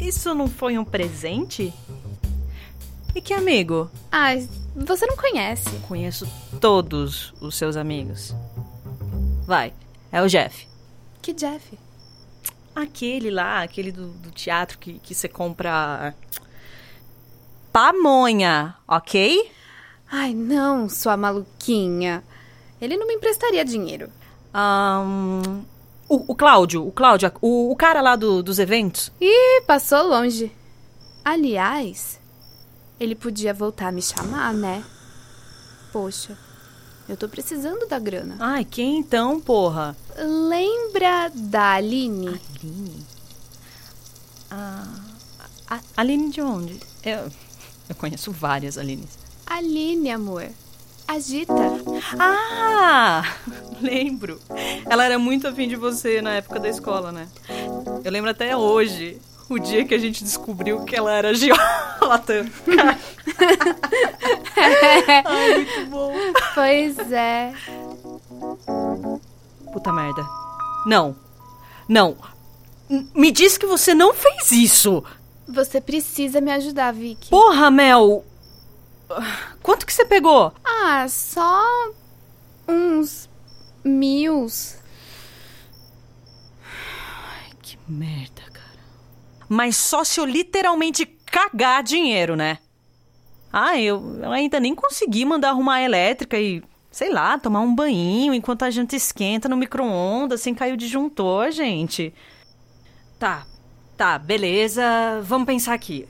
isso 0.00 0.34
não 0.34 0.48
foi 0.48 0.76
um 0.76 0.84
presente? 0.84 1.72
E 3.14 3.20
que 3.20 3.32
amigo? 3.32 3.88
Ah, 4.10 4.30
você 4.74 5.06
não 5.06 5.16
conhece. 5.16 5.70
Conheço 5.86 6.26
todos 6.60 7.32
os 7.40 7.54
seus 7.54 7.76
amigos. 7.76 8.34
Vai, 9.46 9.72
é 10.12 10.22
o 10.22 10.28
Jeff. 10.28 10.68
Que 11.20 11.32
Jeff? 11.32 11.78
Aquele 12.74 13.30
lá, 13.30 13.62
aquele 13.62 13.90
do, 13.90 14.08
do 14.08 14.30
teatro 14.30 14.78
que, 14.78 14.98
que 14.98 15.14
você 15.14 15.28
compra. 15.28 16.14
Pamonha, 17.72 18.74
ok? 18.86 19.50
Ai, 20.10 20.34
não, 20.34 20.88
sua 20.88 21.16
maluquinha. 21.16 22.22
Ele 22.80 22.96
não 22.96 23.06
me 23.06 23.14
emprestaria 23.14 23.64
dinheiro. 23.64 24.10
Ahn, 24.52 25.62
o, 26.08 26.32
o 26.32 26.34
Cláudio, 26.34 26.86
o 26.86 26.92
Cláudio, 26.92 27.32
o, 27.40 27.70
o 27.72 27.76
cara 27.76 28.00
lá 28.02 28.14
do- 28.16 28.42
dos 28.42 28.58
eventos. 28.58 29.10
Ih, 29.20 29.62
passou 29.66 30.06
longe. 30.08 30.52
Aliás, 31.24 32.20
ele 33.00 33.14
podia 33.14 33.54
voltar 33.54 33.88
a 33.88 33.92
me 33.92 34.02
chamar, 34.02 34.52
né? 34.52 34.84
Poxa, 35.92 36.36
eu 37.08 37.16
tô 37.16 37.28
precisando 37.28 37.86
da 37.86 37.98
grana. 37.98 38.36
Ai, 38.38 38.64
quem 38.64 38.98
então, 38.98 39.40
porra? 39.40 39.96
Lembra 40.16 41.30
da 41.34 41.72
Aline? 41.72 42.40
Aline. 42.62 43.06
Ah, 44.50 44.86
a, 45.68 45.80
Aline 45.96 46.30
de 46.30 46.40
onde? 46.40 46.78
Eu, 47.04 47.30
eu 47.88 47.94
conheço 47.96 48.30
várias 48.30 48.78
Alines. 48.78 49.18
Aline, 49.46 50.10
amor. 50.10 50.48
Agita. 51.08 51.52
Ah, 52.18 53.22
lembro. 53.82 54.40
Ela 54.88 55.04
era 55.04 55.18
muito 55.18 55.48
afim 55.48 55.68
de 55.68 55.76
você 55.76 56.22
na 56.22 56.34
época 56.34 56.60
da 56.60 56.68
escola, 56.68 57.12
né? 57.12 57.28
Eu 58.04 58.10
lembro 58.10 58.30
até 58.30 58.56
hoje, 58.56 59.20
o 59.48 59.58
dia 59.58 59.84
que 59.84 59.94
a 59.94 59.98
gente 59.98 60.24
descobriu 60.24 60.84
que 60.84 60.96
ela 60.96 61.12
era 61.12 61.32
Ai, 65.24 65.54
muito 65.58 65.86
bom. 65.90 66.12
Pois 66.54 67.12
é. 67.12 67.52
Puta 69.72 69.92
merda. 69.92 70.26
Não. 70.86 71.16
Não. 71.88 72.16
N- 72.88 73.08
Me 73.14 73.30
diz 73.32 73.56
que 73.56 73.66
você 73.66 73.94
não 73.94 74.12
fez 74.14 74.50
isso. 74.52 75.02
Você 75.48 75.80
precisa 75.80 76.40
me 76.40 76.50
ajudar, 76.52 76.92
Vicky. 76.92 77.30
Porra, 77.30 77.70
Mel. 77.70 78.24
Quanto 79.62 79.84
que 79.86 79.92
você 79.92 80.04
pegou? 80.04 80.52
Ah, 80.64 81.06
só 81.08 81.62
uns 82.68 83.28
mils. 83.84 84.78
Que 87.60 87.78
merda, 87.88 88.42
cara. 88.52 88.78
Mas 89.48 89.76
só 89.76 90.02
se 90.04 90.18
eu 90.20 90.24
literalmente 90.24 91.04
cagar 91.06 91.82
dinheiro, 91.82 92.34
né? 92.36 92.58
Ah, 93.52 93.78
eu, 93.78 94.02
ainda 94.32 94.58
nem 94.58 94.74
consegui 94.74 95.24
mandar 95.24 95.50
arrumar 95.50 95.74
a 95.76 95.82
elétrica 95.82 96.38
e, 96.38 96.62
sei 96.90 97.12
lá, 97.12 97.38
tomar 97.38 97.60
um 97.60 97.74
banho 97.74 98.32
enquanto 98.32 98.62
a 98.62 98.70
janta 98.70 98.96
esquenta 98.96 99.48
no 99.48 99.56
micro-ondas 99.56 100.40
sem 100.40 100.54
cair 100.54 100.72
o 100.72 100.76
disjuntor, 100.76 101.50
gente. 101.50 102.14
Tá, 103.18 103.46
tá, 103.96 104.18
beleza. 104.18 104.82
Vamos 105.22 105.46
pensar 105.46 105.74
aqui. 105.74 106.06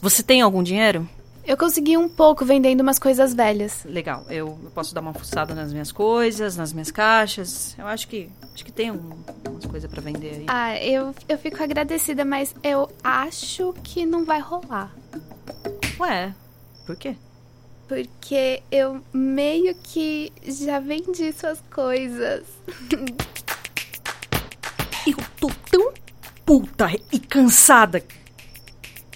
Você 0.00 0.22
tem 0.22 0.40
algum 0.40 0.62
dinheiro? 0.62 1.08
Eu 1.44 1.56
consegui 1.56 1.96
um 1.96 2.08
pouco 2.08 2.44
vendendo 2.44 2.80
umas 2.80 2.98
coisas 2.98 3.34
velhas. 3.34 3.82
Legal, 3.84 4.24
eu, 4.28 4.58
eu 4.62 4.70
posso 4.70 4.94
dar 4.94 5.00
uma 5.00 5.12
fuçada 5.12 5.54
nas 5.54 5.72
minhas 5.72 5.90
coisas, 5.90 6.56
nas 6.56 6.72
minhas 6.72 6.90
caixas. 6.90 7.74
Eu 7.78 7.86
acho 7.86 8.06
que 8.08 8.30
acho 8.54 8.64
que 8.64 8.70
tem 8.70 8.90
um- 8.90 9.10
umas 9.48 9.66
coisas 9.66 9.90
pra 9.90 10.00
vender 10.00 10.30
aí. 10.30 10.44
Ah, 10.48 10.76
eu, 10.78 11.14
eu 11.28 11.38
fico 11.38 11.62
agradecida, 11.62 12.24
mas 12.24 12.54
eu 12.62 12.88
acho 13.02 13.74
que 13.82 14.06
não 14.06 14.24
vai 14.24 14.38
rolar. 14.40 14.94
Ué, 16.00 16.34
por 16.86 16.96
quê? 16.96 17.14
Porque 17.86 18.62
eu 18.70 19.04
meio 19.12 19.74
que 19.74 20.32
já 20.42 20.80
vendi 20.80 21.30
suas 21.30 21.60
coisas. 21.70 22.46
Eu 25.06 25.16
tô 25.38 25.50
tão 25.70 25.92
puta 26.46 26.86
e 27.12 27.20
cansada 27.20 28.02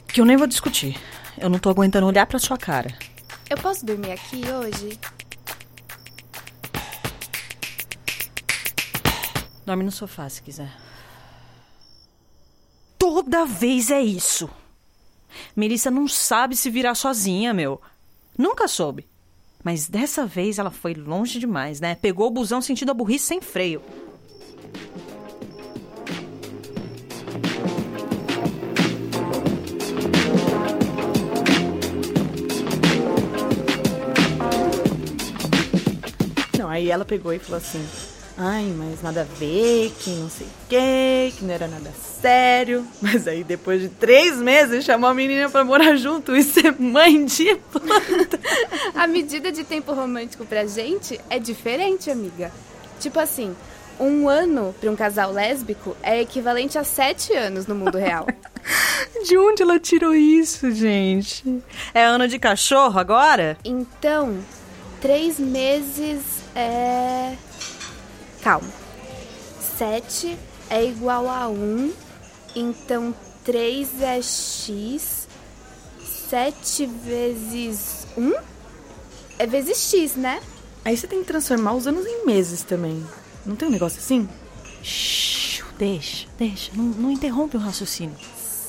que 0.07 0.21
eu 0.21 0.27
nem 0.27 0.37
vou 0.37 0.47
discutir. 0.47 1.01
Eu 1.39 1.49
não 1.49 1.59
tô 1.59 1.71
aguentando 1.71 2.07
olhar 2.07 2.27
pra 2.27 2.39
sua 2.39 2.59
cara. 2.59 2.95
Eu 3.49 3.57
posso 3.57 3.87
dormir 3.87 4.13
aqui 4.13 4.43
hoje? 4.47 5.01
Dorme 9.65 9.85
no 9.85 9.91
sofá 9.91 10.29
se 10.29 10.43
quiser. 10.43 10.71
Toda 12.99 13.47
vez 13.47 13.91
é 13.91 14.03
isso. 14.03 14.51
Melissa 15.57 15.91
não 15.91 16.09
sabe 16.09 16.57
se 16.57 16.69
virar 16.69 16.95
sozinha, 16.95 17.55
meu. 17.55 17.81
Nunca 18.37 18.67
soube. 18.67 19.07
Mas 19.63 19.89
dessa 19.89 20.27
vez 20.27 20.59
ela 20.59 20.71
foi 20.71 20.95
longe 20.95 21.39
demais, 21.39 21.81
né? 21.81 21.95
Pegou 21.95 22.27
o 22.27 22.31
busão 22.31 22.61
sentindo 22.61 22.91
a 22.91 22.95
burrice 22.95 23.27
sem 23.27 23.41
freio. 23.41 23.81
Não, 36.59 36.69
aí 36.69 36.91
ela 36.91 37.05
pegou 37.05 37.33
e 37.33 37.39
falou 37.39 37.59
assim: 37.59 38.14
Ai, 38.37 38.65
mas 38.77 39.01
nada 39.01 39.21
a 39.21 39.39
ver, 39.39 39.93
que 40.01 40.11
não 40.11 40.29
sei 40.29 40.47
o 40.47 40.51
quê, 40.69 41.33
que 41.37 41.45
não 41.45 41.55
era 41.55 41.69
nada 41.69 41.91
sério. 42.21 42.85
Mas 43.01 43.29
aí 43.29 43.45
depois 43.45 43.81
de 43.81 43.89
três 43.89 44.39
meses 44.39 44.85
chamou 44.85 45.09
a 45.09 45.15
menina 45.15 45.49
pra 45.49 45.63
morar 45.63 45.95
junto 45.95 46.35
e 46.35 46.43
ser 46.43 46.75
mãe 46.81 47.25
de 47.25 47.55
planta. 47.71 48.41
A 48.97 49.07
medida 49.07 49.53
de 49.53 49.63
tempo 49.63 49.93
romântico 49.93 50.45
pra 50.45 50.67
gente 50.67 51.21
é 51.31 51.39
diferente, 51.39 52.11
amiga. 52.11 52.51
Tipo 52.99 53.21
assim, 53.21 53.55
um 54.01 54.29
ano 54.29 54.75
pra 54.81 54.91
um 54.91 54.97
casal 54.97 55.31
lésbico 55.31 55.97
é 56.03 56.21
equivalente 56.23 56.79
a 56.79 56.83
sete 56.83 57.33
anos 57.35 57.67
no 57.67 57.75
mundo 57.75 57.99
real. 57.99 58.27
De 59.25 59.37
onde 59.37 59.63
ela 59.63 59.79
tirou 59.79 60.15
isso, 60.15 60.71
gente? 60.73 61.63
É 61.93 62.05
ano 62.05 62.27
de 62.27 62.39
cachorro 62.39 62.99
agora? 62.99 63.57
Então, 63.65 64.39
três 65.01 65.39
meses 65.39 66.21
é. 66.55 67.35
Calma. 68.45 68.69
Sete 69.79 70.39
é 70.69 70.85
igual 70.85 71.31
a 71.31 71.49
um. 71.49 71.91
Então, 72.55 73.15
três 73.43 74.03
é 74.03 74.21
x. 74.21 75.27
Sete 76.29 76.85
vezes 76.85 78.07
um 78.19 78.35
é 79.39 79.47
vezes 79.47 79.91
x, 79.91 80.15
né? 80.17 80.43
Aí 80.85 80.95
você 80.95 81.07
tem 81.07 81.21
que 81.21 81.27
transformar 81.27 81.73
os 81.73 81.87
anos 81.87 82.05
em 82.05 82.27
meses 82.27 82.63
também. 82.63 83.03
Não 83.47 83.57
tem 83.57 83.67
um 83.67 83.71
negócio 83.71 83.99
assim? 83.99 84.29
Shhh, 84.83 85.65
deixa, 85.79 86.27
deixa. 86.39 86.71
Não, 86.75 86.85
não 86.85 87.11
interrompe 87.11 87.57
o 87.57 87.61
raciocínio. 87.61 88.15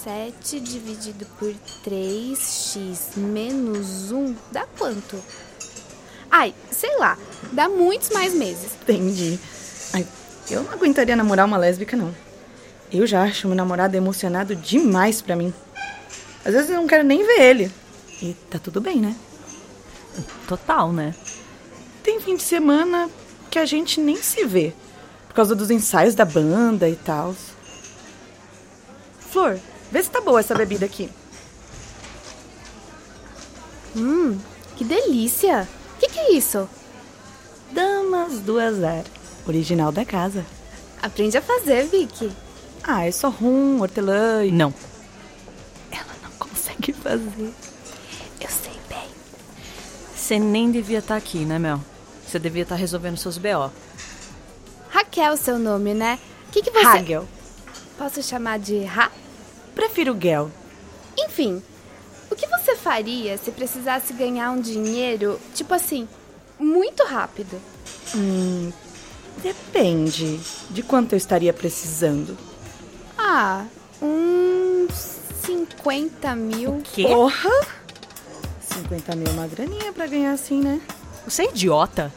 7 0.06 0.62
dividido 0.62 1.26
por 1.38 1.54
3x 1.86 3.18
menos 3.18 4.10
1 4.14 4.36
dá 4.54 4.66
quanto? 4.78 5.22
Ai, 6.32 6.54
sei 6.72 6.98
lá, 6.98 7.18
dá 7.52 7.68
muitos 7.68 8.10
mais 8.12 8.34
meses. 8.34 8.72
Entendi. 8.82 9.38
Ai, 9.96 10.06
eu 10.52 10.62
não 10.62 10.74
aguentaria 10.74 11.16
namorar 11.16 11.46
uma 11.46 11.56
lésbica, 11.56 11.96
não. 11.96 12.14
Eu 12.92 13.08
já 13.08 13.24
acho 13.24 13.48
meu 13.48 13.56
namorado 13.56 13.96
emocionado 13.96 14.54
demais 14.54 15.22
pra 15.22 15.38
mim. 15.38 15.54
Às 16.44 16.54
vezes 16.54 16.70
eu 16.70 16.76
não 16.76 16.86
quero 16.86 17.06
nem 17.06 17.26
ver 17.26 17.40
ele. 17.40 17.72
E 18.22 18.34
tá 18.50 18.60
tudo 18.60 18.82
bem, 18.82 18.98
né? 18.98 19.16
Total, 20.50 20.92
né? 20.92 21.16
Tem 22.04 22.20
fim 22.20 22.36
de 22.36 22.44
semana 22.44 23.10
que 23.50 23.58
a 23.58 23.66
gente 23.66 24.02
nem 24.02 24.22
se 24.22 24.46
vê. 24.46 24.74
Por 25.30 25.34
causa 25.34 25.56
dos 25.56 25.72
ensaios 25.72 26.14
da 26.14 26.26
banda 26.26 26.90
e 26.90 26.96
tal. 26.98 27.34
Flor, 29.32 29.58
vê 29.90 30.04
se 30.04 30.10
tá 30.10 30.20
boa 30.20 30.42
essa 30.42 30.54
bebida 30.54 30.86
aqui. 30.86 31.10
Hum, 33.96 34.38
que 34.76 34.84
delícia! 34.84 35.66
O 35.96 36.00
que, 36.00 36.10
que 36.10 36.20
é 36.20 36.34
isso? 36.34 36.68
Damas 37.72 38.40
do 38.42 38.60
Azar. 38.60 39.06
Original 39.48 39.92
da 39.92 40.04
casa. 40.06 40.46
Aprende 41.02 41.38
a 41.38 41.42
fazer, 41.42 41.86
Vicky. 41.88 42.32
Ah, 42.84 43.06
é 43.06 43.12
só 43.12 43.30
rum, 43.30 43.82
hortelã 43.82 44.44
e... 44.46 44.52
Não. 44.52 44.74
Ela 45.92 46.16
não 46.24 46.32
consegue 46.32 46.94
fazer. 46.94 47.54
Eu 48.42 48.50
sei 48.50 48.74
bem. 48.90 49.08
Você 50.16 50.40
nem 50.40 50.72
devia 50.72 51.00
estar 51.00 51.16
aqui, 51.16 51.40
né, 51.46 51.60
Mel? 51.60 51.80
Você 52.26 52.40
devia 52.40 52.64
estar 52.64 52.76
resolvendo 52.76 53.18
seus 53.18 53.38
BO. 53.38 53.72
Raquel, 54.90 55.38
seu 55.38 55.60
nome, 55.60 55.94
né? 55.94 56.20
O 56.48 56.52
que, 56.52 56.62
que 56.62 56.72
você. 56.72 56.86
Hagel. 56.86 57.28
Posso 57.98 58.22
chamar 58.22 58.60
de 58.60 58.84
Ra? 58.84 59.12
Prefiro 59.74 60.18
Gel. 60.20 60.52
Enfim, 61.18 61.62
o 62.30 62.36
que 62.36 62.48
você 62.48 62.76
faria 62.76 63.38
se 63.38 63.52
precisasse 63.52 64.14
ganhar 64.14 64.52
um 64.52 64.60
dinheiro, 64.60 65.40
tipo 65.54 65.74
assim, 65.74 66.08
muito 66.60 67.04
rápido? 67.06 67.62
Hum, 68.16 68.72
depende 69.42 70.40
de 70.70 70.84
quanto 70.84 71.14
eu 71.14 71.18
estaria 71.18 71.54
precisando. 71.54 72.38
Ah, 73.18 73.66
uns 74.02 74.94
50 75.46 76.36
mil. 76.36 76.82
Quê? 76.84 77.04
Porra! 77.04 77.50
50 78.60 79.16
mil 79.16 79.28
é 79.28 79.32
uma 79.32 79.48
graninha 79.48 79.94
pra 79.94 80.08
ganhar 80.08 80.34
assim, 80.34 80.62
né? 80.62 80.82
Você 81.26 81.44
é 81.44 81.50
idiota? 81.50 82.12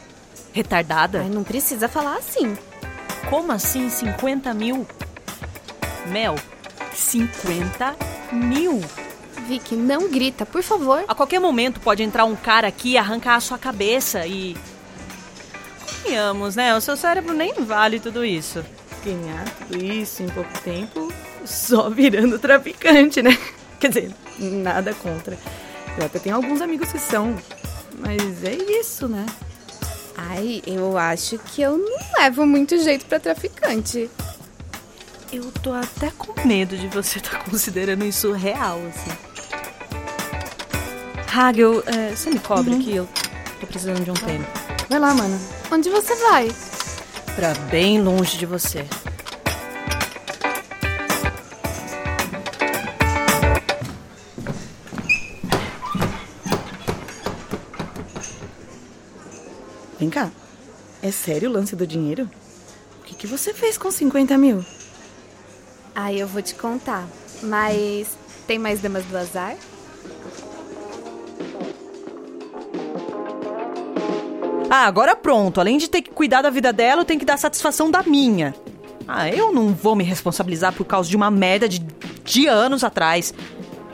Retardada? 0.51 1.21
Ai, 1.21 1.29
não 1.29 1.43
precisa 1.43 1.87
falar 1.87 2.17
assim. 2.17 2.57
Como 3.29 3.51
assim 3.51 3.89
50 3.89 4.53
mil? 4.53 4.85
Mel, 6.07 6.35
50 6.93 7.95
mil? 8.31 8.81
Vicky, 9.47 9.75
não 9.75 10.09
grita, 10.09 10.45
por 10.45 10.61
favor. 10.61 11.03
A 11.07 11.15
qualquer 11.15 11.39
momento 11.39 11.79
pode 11.79 12.03
entrar 12.03 12.25
um 12.25 12.35
cara 12.35 12.67
aqui 12.67 12.91
e 12.91 12.97
arrancar 12.97 13.35
a 13.35 13.39
sua 13.39 13.57
cabeça 13.57 14.25
e. 14.27 14.55
Convenhamos, 16.03 16.55
né? 16.55 16.75
O 16.75 16.81
seu 16.81 16.95
cérebro 16.97 17.33
nem 17.33 17.53
vale 17.53 17.99
tudo 17.99 18.23
isso. 18.25 18.63
Ganhar 19.03 19.45
tudo 19.49 19.83
isso 19.83 20.23
em 20.23 20.29
pouco 20.29 20.51
tempo 20.63 21.11
só 21.45 21.89
virando 21.89 22.39
traficante, 22.39 23.21
né? 23.21 23.37
Quer 23.79 23.89
dizer, 23.89 24.11
nada 24.37 24.93
contra. 24.93 25.37
Eu 25.97 26.05
até 26.05 26.19
tenho 26.19 26.35
alguns 26.35 26.61
amigos 26.61 26.91
que 26.91 26.99
são. 26.99 27.37
Mas 27.99 28.43
é 28.43 28.55
isso, 28.79 29.07
né? 29.07 29.25
Ai, 30.17 30.61
eu 30.65 30.97
acho 30.97 31.37
que 31.39 31.61
eu 31.61 31.77
não 31.77 31.97
levo 32.17 32.45
muito 32.45 32.77
jeito 32.77 33.05
pra 33.05 33.19
traficante. 33.19 34.09
Eu 35.31 35.51
tô 35.63 35.73
até 35.73 36.11
com 36.17 36.33
medo 36.47 36.77
de 36.77 36.87
você 36.87 37.19
estar 37.19 37.43
considerando 37.45 38.03
isso 38.03 38.31
real, 38.31 38.79
assim. 38.87 39.11
Hagel, 41.31 41.83
é, 41.85 42.15
você 42.15 42.31
me 42.31 42.39
cobre 42.39 42.73
aqui? 42.73 42.95
Eu 42.95 43.07
tô 43.61 43.67
precisando 43.67 44.03
de 44.03 44.11
um 44.11 44.15
tempo. 44.15 44.45
Vai 44.89 44.99
lá, 44.99 45.13
mana. 45.13 45.58
Onde 45.71 45.89
você 45.89 46.15
vai? 46.15 46.47
Pra 47.35 47.53
bem 47.69 48.01
longe 48.01 48.37
de 48.37 48.45
você. 48.45 48.85
Vem 59.99 60.09
cá. 60.09 60.31
É 61.03 61.11
sério 61.11 61.49
o 61.49 61.53
lance 61.53 61.75
do 61.75 61.85
dinheiro? 61.85 62.27
O 62.99 63.03
que, 63.03 63.13
que 63.13 63.27
você 63.27 63.53
fez 63.53 63.77
com 63.77 63.91
50 63.91 64.37
mil? 64.37 64.65
Ai, 65.93 66.19
eu 66.19 66.27
vou 66.27 66.41
te 66.41 66.55
contar. 66.55 67.07
Mas 67.43 68.17
tem 68.47 68.57
mais 68.57 68.81
damas 68.81 69.05
do 69.05 69.15
azar? 69.15 69.55
Ah, 74.69 74.85
agora 74.85 75.15
pronto. 75.15 75.59
Além 75.59 75.79
de 75.79 75.89
ter 75.89 76.03
que 76.03 76.11
cuidar 76.11 76.43
da 76.43 76.51
vida 76.51 76.71
dela, 76.71 77.01
eu 77.01 77.05
tenho 77.05 77.19
que 77.19 77.25
dar 77.25 77.37
satisfação 77.37 77.89
da 77.89 78.03
minha. 78.03 78.53
Ah, 79.07 79.27
eu 79.27 79.51
não 79.51 79.73
vou 79.73 79.95
me 79.95 80.03
responsabilizar 80.03 80.71
por 80.73 80.85
causa 80.85 81.09
de 81.09 81.15
uma 81.15 81.31
merda 81.31 81.67
de, 81.67 81.79
de 82.23 82.45
anos 82.45 82.83
atrás. 82.83 83.33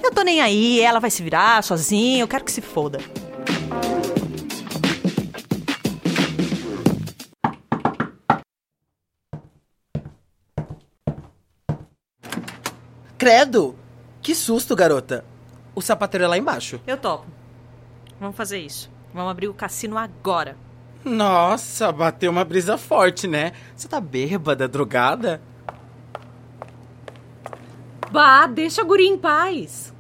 Eu 0.04 0.12
tô 0.12 0.22
nem 0.22 0.42
aí, 0.42 0.82
ela 0.82 1.00
vai 1.00 1.10
se 1.10 1.24
virar 1.24 1.64
sozinha, 1.64 2.22
eu 2.22 2.28
quero 2.28 2.44
que 2.44 2.52
se 2.52 2.60
foda. 2.62 3.00
Credo! 13.18 13.76
Que 14.22 14.36
susto, 14.36 14.76
garota. 14.76 15.24
O 15.74 15.82
sapateiro 15.82 16.26
é 16.26 16.28
lá 16.28 16.38
embaixo. 16.38 16.82
Eu 16.86 16.98
topo. 16.98 17.26
Vamos 18.20 18.36
fazer 18.36 18.60
isso. 18.60 18.92
Vamos 19.14 19.32
abrir 19.32 19.48
o 19.48 19.54
cassino 19.54 19.98
agora. 19.98 20.58
Nossa, 21.06 21.92
bateu 21.92 22.32
uma 22.32 22.44
brisa 22.44 22.80
forte, 22.80 23.28
né? 23.28 23.54
Você 23.76 23.88
tá 23.88 24.02
bêbada, 24.02 24.68
drogada? 24.68 25.40
Bah, 28.12 28.48
deixa 28.48 28.82
a 28.82 28.86
guria 28.86 29.08
em 29.08 29.18
paz. 29.18 29.94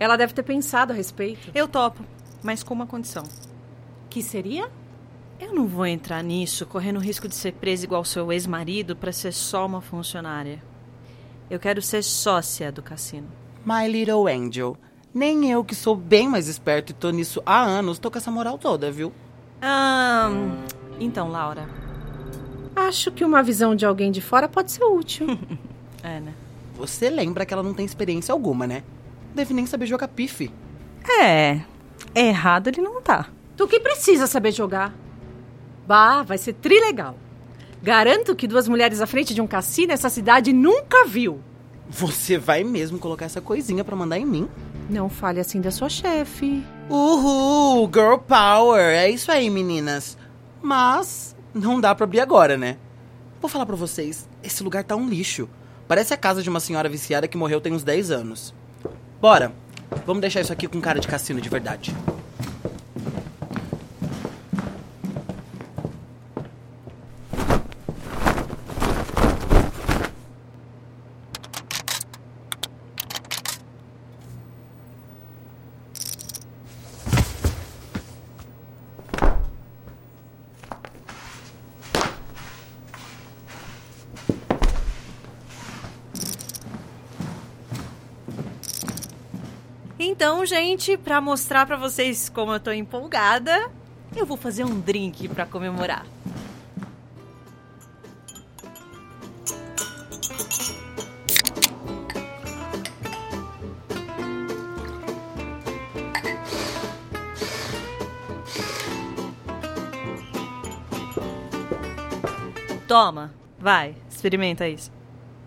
Ela 0.00 0.16
deve 0.16 0.32
ter 0.32 0.42
pensado 0.42 0.92
a 0.92 0.96
respeito. 0.96 1.50
Eu 1.54 1.68
topo, 1.68 2.04
mas 2.42 2.64
com 2.64 2.74
uma 2.74 2.86
condição. 2.86 3.22
Que 4.10 4.20
seria? 4.20 4.68
Eu 5.38 5.54
não 5.54 5.66
vou 5.66 5.86
entrar 5.86 6.22
nisso 6.24 6.66
correndo 6.66 6.96
o 6.96 7.02
risco 7.02 7.28
de 7.28 7.36
ser 7.36 7.52
presa 7.52 7.84
igual 7.84 8.04
seu 8.04 8.32
ex-marido 8.32 8.96
pra 8.96 9.12
ser 9.12 9.32
só 9.32 9.64
uma 9.64 9.80
funcionária. 9.80 10.60
Eu 11.48 11.60
quero 11.60 11.80
ser 11.80 12.02
sócia 12.02 12.72
do 12.72 12.82
cassino. 12.82 13.28
My 13.64 13.86
little 13.86 14.26
angel. 14.26 14.76
Nem 15.14 15.50
eu, 15.50 15.64
que 15.64 15.74
sou 15.74 15.94
bem 15.94 16.28
mais 16.28 16.48
esperto 16.48 16.90
e 16.90 16.94
tô 16.94 17.10
nisso 17.10 17.40
há 17.46 17.62
anos, 17.62 17.98
tô 17.98 18.10
com 18.10 18.18
essa 18.18 18.30
moral 18.30 18.58
toda, 18.58 18.90
viu? 18.90 19.12
Ah, 19.60 20.30
então, 21.00 21.28
Laura. 21.30 21.68
Acho 22.74 23.10
que 23.10 23.24
uma 23.24 23.42
visão 23.42 23.74
de 23.74 23.84
alguém 23.84 24.10
de 24.10 24.20
fora 24.20 24.48
pode 24.48 24.72
ser 24.72 24.84
útil. 24.84 25.26
É, 26.00 26.20
né? 26.20 26.32
Você 26.76 27.10
lembra 27.10 27.44
que 27.44 27.52
ela 27.52 27.62
não 27.62 27.74
tem 27.74 27.84
experiência 27.84 28.32
alguma, 28.32 28.68
né? 28.68 28.84
Deve 29.34 29.52
nem 29.52 29.66
saber 29.66 29.84
jogar 29.84 30.06
pife. 30.06 30.48
É. 31.20 31.60
Errado 32.14 32.68
ele 32.68 32.80
não 32.80 33.02
tá. 33.02 33.26
tu 33.56 33.66
que 33.66 33.80
precisa 33.80 34.28
saber 34.28 34.52
jogar. 34.52 34.94
Bah, 35.88 36.22
vai 36.22 36.38
ser 36.38 36.52
trilegal. 36.52 37.16
Garanto 37.82 38.36
que 38.36 38.46
duas 38.46 38.68
mulheres 38.68 39.00
à 39.00 39.08
frente 39.08 39.34
de 39.34 39.40
um 39.40 39.46
cassino 39.46 39.92
essa 39.92 40.08
cidade 40.08 40.52
nunca 40.52 41.04
viu. 41.04 41.40
Você 41.90 42.38
vai 42.38 42.62
mesmo 42.62 42.98
colocar 42.98 43.24
essa 43.24 43.40
coisinha 43.40 43.82
pra 43.82 43.96
mandar 43.96 44.18
em 44.18 44.24
mim? 44.24 44.48
Não 44.88 45.08
fale 45.08 45.40
assim 45.40 45.60
da 45.60 45.72
sua 45.72 45.88
chefe. 45.88 46.64
Uhul, 46.88 47.90
girl 47.92 48.16
power. 48.16 48.80
É 48.80 49.10
isso 49.10 49.30
aí, 49.30 49.50
meninas. 49.50 50.16
Mas 50.62 51.36
não 51.54 51.80
dá 51.80 51.94
pra 51.94 52.04
abrir 52.04 52.20
agora, 52.20 52.56
né? 52.56 52.76
Vou 53.40 53.48
falar 53.48 53.66
pra 53.66 53.76
vocês, 53.76 54.28
esse 54.42 54.62
lugar 54.62 54.82
tá 54.84 54.96
um 54.96 55.08
lixo. 55.08 55.48
Parece 55.86 56.12
a 56.12 56.16
casa 56.16 56.42
de 56.42 56.50
uma 56.50 56.60
senhora 56.60 56.88
viciada 56.88 57.28
que 57.28 57.36
morreu 57.36 57.60
tem 57.60 57.72
uns 57.72 57.84
10 57.84 58.10
anos. 58.10 58.54
Bora. 59.20 59.52
Vamos 60.06 60.20
deixar 60.20 60.40
isso 60.40 60.52
aqui 60.52 60.66
com 60.66 60.80
cara 60.80 61.00
de 61.00 61.08
cassino 61.08 61.40
de 61.40 61.48
verdade. 61.48 61.94
Então, 90.18 90.44
gente, 90.44 90.96
pra 90.96 91.20
mostrar 91.20 91.64
pra 91.64 91.76
vocês 91.76 92.28
como 92.28 92.52
eu 92.52 92.58
tô 92.58 92.72
empolgada, 92.72 93.70
eu 94.16 94.26
vou 94.26 94.36
fazer 94.36 94.64
um 94.64 94.80
drink 94.80 95.28
pra 95.28 95.46
comemorar. 95.46 96.04
Toma, 112.88 113.32
vai, 113.56 113.94
experimenta 114.10 114.66
isso. 114.66 114.90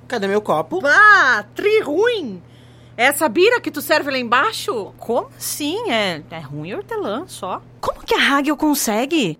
Cadê 0.07 0.27
meu 0.29 0.41
copo? 0.41 0.79
Bah, 0.79 1.43
tri 1.53 1.81
ruim. 1.81 2.41
Essa 2.97 3.27
bira 3.29 3.61
que 3.61 3.71
tu 3.71 3.81
serve 3.81 4.11
lá 4.11 4.17
embaixo? 4.17 4.93
Como 4.97 5.29
assim? 5.37 5.89
É, 5.89 6.21
é 6.29 6.39
ruim 6.39 6.73
hortelã 6.73 7.25
só. 7.27 7.61
Como 7.79 8.01
que 8.03 8.13
a 8.13 8.37
Hagel 8.37 8.57
consegue? 8.57 9.39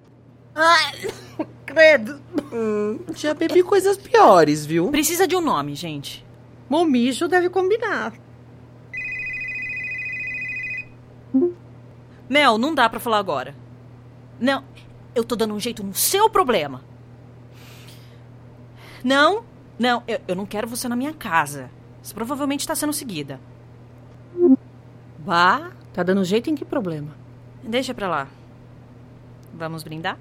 Ai, 0.56 1.10
credo. 1.66 2.22
Hum, 2.52 3.00
já 3.16 3.34
bebi 3.34 3.62
coisas 3.64 3.98
piores, 3.98 4.66
viu? 4.66 4.90
Precisa 4.90 5.28
de 5.28 5.36
um 5.36 5.42
nome, 5.42 5.76
gente. 5.76 6.26
Momijo 6.70 7.28
deve 7.28 7.50
combinar. 7.50 8.14
Mel, 12.30 12.58
não 12.58 12.74
dá 12.74 12.90
pra 12.90 13.00
falar 13.00 13.18
agora. 13.20 13.56
Não, 14.40 14.64
eu 15.14 15.24
tô 15.24 15.36
dando 15.36 15.54
um 15.54 15.60
jeito 15.60 15.84
no 15.84 15.94
seu 15.94 16.30
problema. 16.30 16.82
Não, 19.04 19.44
não, 19.78 20.04
eu, 20.08 20.20
eu 20.30 20.36
não 20.36 20.46
quero 20.46 20.68
você 20.68 20.88
na 20.88 20.96
minha 20.96 21.14
casa. 21.14 21.70
Você 22.02 22.14
provavelmente 22.14 22.68
tá 22.68 22.76
sendo 22.76 22.94
seguida. 22.94 23.40
Bah, 25.20 25.72
tá 25.94 26.04
dando 26.04 26.24
jeito 26.24 26.50
em 26.50 26.56
que 26.56 26.66
problema? 26.66 27.16
Deixa 27.64 27.94
pra 27.94 28.08
lá. 28.08 28.28
Vamos 29.54 29.84
brindar? 29.84 30.18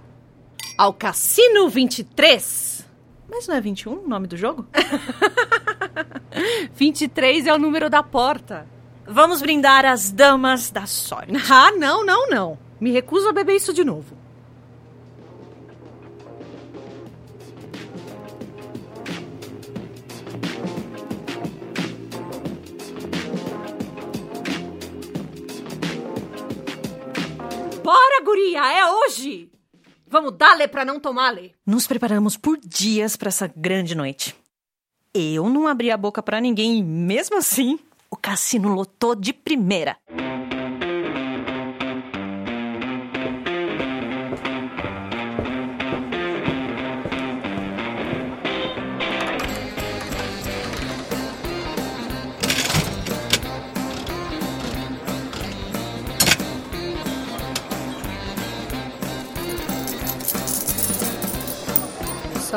Ao 0.76 0.92
Cassino 0.92 1.68
23. 1.68 2.86
Mas 3.30 3.46
não 3.46 3.54
é 3.54 3.60
21 3.60 4.04
o 4.04 4.08
nome 4.08 4.26
do 4.26 4.36
jogo? 4.36 4.66
23 6.74 7.46
é 7.46 7.54
o 7.54 7.58
número 7.58 7.88
da 7.88 8.02
porta. 8.02 8.66
Vamos 9.06 9.40
brindar 9.40 9.84
as 9.84 10.10
damas 10.10 10.70
da 10.70 10.86
sorte. 10.86 11.32
Ah, 11.50 11.72
não, 11.72 12.04
não, 12.04 12.28
não. 12.28 12.58
Me 12.80 12.90
recuso 12.90 13.28
a 13.28 13.32
beber 13.32 13.56
isso 13.56 13.72
de 13.72 13.84
novo. 13.84 14.16
Bora, 27.90 28.22
guria, 28.24 28.72
é 28.72 28.86
hoje! 28.88 29.50
Vamos 30.06 30.36
dar-lhe 30.36 30.68
pra 30.68 30.84
não 30.84 31.00
tomar-lhe. 31.00 31.52
Nos 31.66 31.88
preparamos 31.88 32.36
por 32.36 32.56
dias 32.56 33.16
pra 33.16 33.30
essa 33.30 33.52
grande 33.56 33.96
noite. 33.96 34.32
Eu 35.12 35.50
não 35.50 35.66
abri 35.66 35.90
a 35.90 35.96
boca 35.96 36.22
pra 36.22 36.40
ninguém 36.40 36.78
e 36.78 36.84
mesmo 36.84 37.36
assim, 37.36 37.80
o 38.08 38.16
cassino 38.16 38.72
lotou 38.72 39.16
de 39.16 39.32
primeira. 39.32 39.96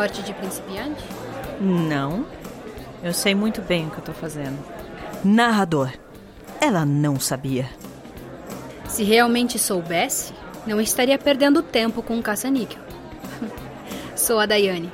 Sorte 0.03 0.21
de 0.21 0.33
principiante? 0.33 1.01
Não. 1.61 2.25
Eu 3.01 3.13
sei 3.13 3.33
muito 3.33 3.61
bem 3.61 3.87
o 3.87 3.89
que 3.89 3.99
eu 3.99 4.03
tô 4.03 4.11
fazendo. 4.11 4.59
Narrador. 5.23 5.93
Ela 6.59 6.85
não 6.85 7.17
sabia. 7.17 7.69
Se 8.85 9.01
realmente 9.01 9.57
soubesse, 9.57 10.33
não 10.67 10.81
estaria 10.81 11.17
perdendo 11.17 11.63
tempo 11.63 12.03
com 12.03 12.19
o 12.19 12.21
caça-níquel. 12.21 12.81
Sou 14.13 14.41
a 14.41 14.45
Daiane. 14.45 14.91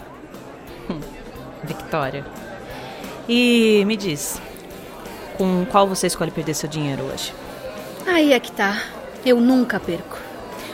Victoria. 1.65 2.23
E 3.27 3.83
me 3.87 3.97
diz, 3.97 4.39
com 5.39 5.65
qual 5.65 5.87
você 5.87 6.05
escolhe 6.05 6.29
perder 6.29 6.53
seu 6.53 6.69
dinheiro 6.69 7.01
hoje? 7.05 7.33
Aí 8.05 8.31
é 8.31 8.39
que 8.39 8.51
tá. 8.51 8.79
Eu 9.25 9.41
nunca 9.41 9.79
perco. 9.79 10.18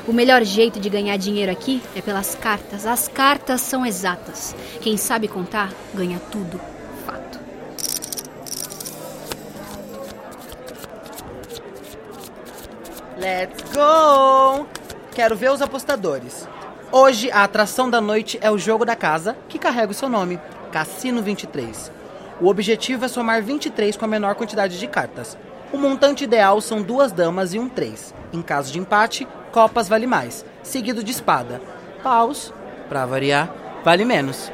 O 0.07 0.13
melhor 0.13 0.43
jeito 0.43 0.79
de 0.79 0.87
ganhar 0.87 1.17
dinheiro 1.17 1.51
aqui 1.51 1.81
é 1.95 2.01
pelas 2.01 2.35
cartas. 2.35 2.85
As 2.85 3.07
cartas 3.07 3.61
são 3.61 3.83
exatas. 3.83 4.55
Quem 4.79 4.97
sabe 4.97 5.27
contar, 5.27 5.73
ganha 5.95 6.21
tudo. 6.31 6.61
Fato. 7.03 7.39
Let's 13.17 13.63
go! 13.73 14.67
Quero 15.11 15.35
ver 15.35 15.49
os 15.49 15.61
apostadores. 15.61 16.47
Hoje, 16.91 17.31
a 17.31 17.43
atração 17.43 17.89
da 17.89 17.99
noite 17.99 18.37
é 18.41 18.51
o 18.51 18.59
jogo 18.59 18.85
da 18.85 18.95
casa, 18.95 19.35
que 19.49 19.57
carrega 19.57 19.91
o 19.91 19.95
seu 19.95 20.07
nome, 20.07 20.39
Cassino 20.71 21.23
23. 21.23 21.91
O 22.39 22.47
objetivo 22.47 23.05
é 23.05 23.07
somar 23.07 23.41
23 23.41 23.97
com 23.97 24.05
a 24.05 24.07
menor 24.07 24.35
quantidade 24.35 24.77
de 24.77 24.87
cartas. 24.87 25.35
O 25.73 25.77
montante 25.77 26.25
ideal 26.25 26.61
são 26.61 26.81
duas 26.83 27.11
damas 27.11 27.55
e 27.55 27.59
um 27.59 27.67
três. 27.67 28.13
Em 28.31 28.41
caso 28.41 28.71
de 28.71 28.77
empate, 28.77 29.27
copas 29.55 29.87
vale 29.87 30.05
mais, 30.05 30.45
seguido 30.61 31.01
de 31.01 31.11
espada. 31.11 31.61
Paus, 32.03 32.53
pra 32.89 33.05
variar, 33.05 33.49
vale 33.85 34.03
menos. 34.03 34.51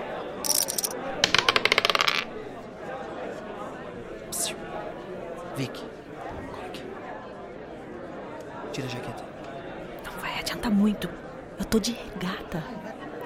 Psiu. 4.30 4.56
Vicky. 5.58 5.84
Tira 8.72 8.86
a 8.86 8.90
jaqueta. 8.92 9.24
Não 10.06 10.22
vai 10.22 10.40
adiantar 10.40 10.72
muito. 10.72 11.10
Eu 11.58 11.66
tô 11.66 11.80
de 11.80 11.94
regata. 11.94 12.64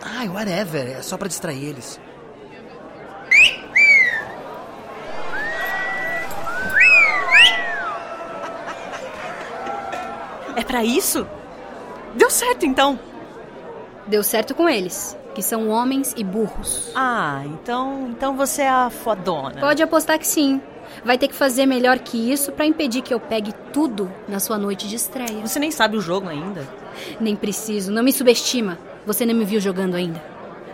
Ai, 0.01 0.29
whatever, 0.29 0.87
é 0.87 1.01
só 1.01 1.17
pra 1.17 1.27
distrair 1.27 1.61
eles. 1.61 1.99
É 10.55 10.63
pra 10.63 10.81
isso? 10.85 11.27
Deu 12.15 12.29
certo 12.29 12.65
então. 12.65 12.97
Deu 14.07 14.23
certo 14.23 14.55
com 14.55 14.69
eles, 14.69 15.17
que 15.33 15.41
são 15.41 15.69
homens 15.69 16.13
e 16.15 16.23
burros. 16.23 16.91
Ah, 16.95 17.43
então, 17.45 18.07
então 18.09 18.35
você 18.37 18.61
é 18.61 18.69
a 18.69 18.89
fodona. 18.89 19.59
Pode 19.59 19.83
apostar 19.83 20.17
que 20.17 20.27
sim. 20.27 20.61
Vai 21.03 21.17
ter 21.17 21.27
que 21.27 21.33
fazer 21.35 21.65
melhor 21.65 21.99
que 21.99 22.31
isso 22.31 22.51
pra 22.51 22.65
impedir 22.65 23.01
que 23.01 23.13
eu 23.13 23.19
pegue 23.19 23.51
tudo 23.73 24.11
na 24.27 24.39
sua 24.39 24.57
noite 24.57 24.87
de 24.87 24.95
estreia. 24.95 25.45
Você 25.45 25.59
nem 25.59 25.71
sabe 25.71 25.97
o 25.97 26.01
jogo 26.01 26.29
ainda. 26.29 26.67
Nem 27.19 27.35
preciso, 27.35 27.91
não 27.91 28.03
me 28.03 28.13
subestima. 28.13 28.77
Você 29.05 29.25
não 29.25 29.33
me 29.33 29.43
viu 29.43 29.59
jogando 29.59 29.95
ainda. 29.95 30.23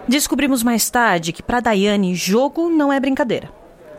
Descobrimos 0.08 0.64
mais 0.64 0.90
tarde 0.90 1.32
que 1.32 1.44
pra 1.44 1.60
Daiane 1.60 2.16
jogo 2.16 2.70
não 2.70 2.92
é 2.92 3.00
brincadeira. 3.00 3.50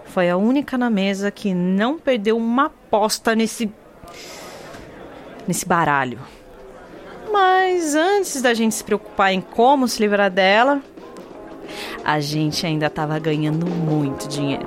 Foi 0.05 0.29
a 0.29 0.37
única 0.37 0.77
na 0.77 0.91
mesa 0.91 1.31
que 1.31 1.55
não 1.55 1.99
perdeu 1.99 2.37
uma 2.37 2.67
aposta 2.67 3.35
nesse 3.35 3.71
nesse 5.47 5.67
baralho. 5.67 6.21
Mas 7.33 7.95
antes 7.95 8.43
da 8.43 8.53
gente 8.53 8.75
se 8.75 8.85
preocupar 8.85 9.33
em 9.33 9.41
como 9.41 9.89
se 9.89 10.01
livrar 10.01 10.31
dela, 10.31 10.83
a 12.05 12.21
gente 12.21 12.67
ainda 12.67 12.87
estava 12.87 13.19
ganhando 13.19 13.67
muito 13.67 14.29
dinheiro. 14.29 14.67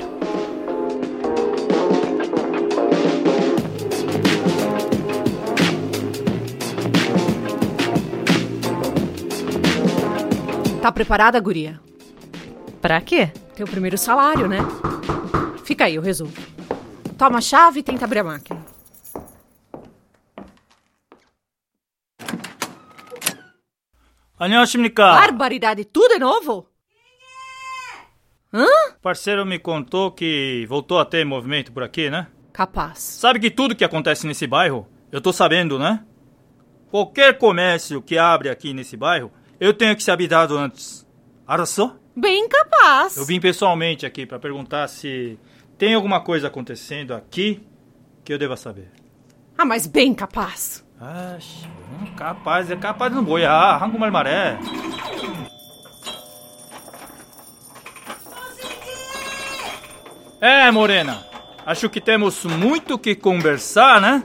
Tá 10.82 10.92
preparada, 10.92 11.40
guria? 11.40 11.80
Pra 12.82 13.00
quê? 13.02 13.32
Teu 13.56 13.68
primeiro 13.68 13.98
salário, 13.98 14.48
né? 14.48 14.58
Fica 15.64 15.86
aí, 15.86 15.96
eu 15.96 16.02
resolvo. 16.02 16.42
Toma 17.18 17.38
a 17.38 17.42
chave 17.42 17.80
e 17.80 17.84
tenta 17.84 18.06
abrir 18.06 18.20
a 18.20 18.24
máquina. 18.24 18.75
안녕하십니까? 24.39 25.13
Barbaridade, 25.13 25.85
tudo 25.85 26.15
de 26.15 26.19
novo? 26.19 26.67
Hã? 28.53 28.67
O 28.97 29.01
parceiro 29.01 29.47
me 29.47 29.59
contou 29.59 30.11
que 30.11 30.67
voltou 30.69 30.99
a 30.99 31.05
ter 31.05 31.25
movimento 31.25 31.73
por 31.73 31.83
aqui, 31.83 32.11
né? 32.11 32.27
Capaz. 32.53 32.99
Sabe 32.99 33.39
que 33.39 33.51
tudo 33.51 33.77
que 33.77 33.85
acontece 33.85 34.27
nesse 34.27 34.47
bairro, 34.47 34.89
eu 35.13 35.21
tô 35.21 35.33
sabendo, 35.33 35.79
né? 35.79 36.05
Qualquer 36.91 37.39
comércio 37.39 38.03
que 38.03 38.19
abre 38.19 38.49
aqui 38.49 38.75
nesse 38.75 38.97
bairro, 38.97 39.31
eu 39.61 39.73
tenho 39.73 39.95
que 39.95 40.03
ser 40.03 40.11
avisado 40.11 40.59
antes. 40.59 41.07
Arrasou? 41.47 41.97
Bem 42.17 42.49
capaz. 42.49 43.17
Eu 43.17 43.25
vim 43.25 43.41
pessoalmente 43.41 44.05
aqui 44.05 44.27
pra 44.27 44.39
perguntar 44.39 44.89
se 44.89 45.39
tem 45.79 45.95
alguma 45.95 46.21
coisa 46.21 46.49
acontecendo 46.49 47.15
aqui 47.15 47.65
que 48.25 48.33
eu 48.33 48.39
deva 48.39 48.57
saber. 48.57 48.91
Ah, 49.57 49.65
mas 49.65 49.87
bem 49.87 50.13
capaz. 50.13 50.84
Ah, 51.00 51.38
capaz, 52.16 52.72
é 52.72 52.76
capaz 52.76 53.12
de 53.12 53.18
não 53.18 53.24
boiar, 53.24 53.76
arranca 53.76 53.98
uma 53.98 54.10
maré. 54.10 54.58
É, 60.40 60.72
Morena, 60.72 61.26
acho 61.66 61.90
que 61.90 62.00
temos 62.00 62.46
muito 62.46 62.98
que 62.98 63.14
conversar, 63.14 64.00
né? 64.00 64.24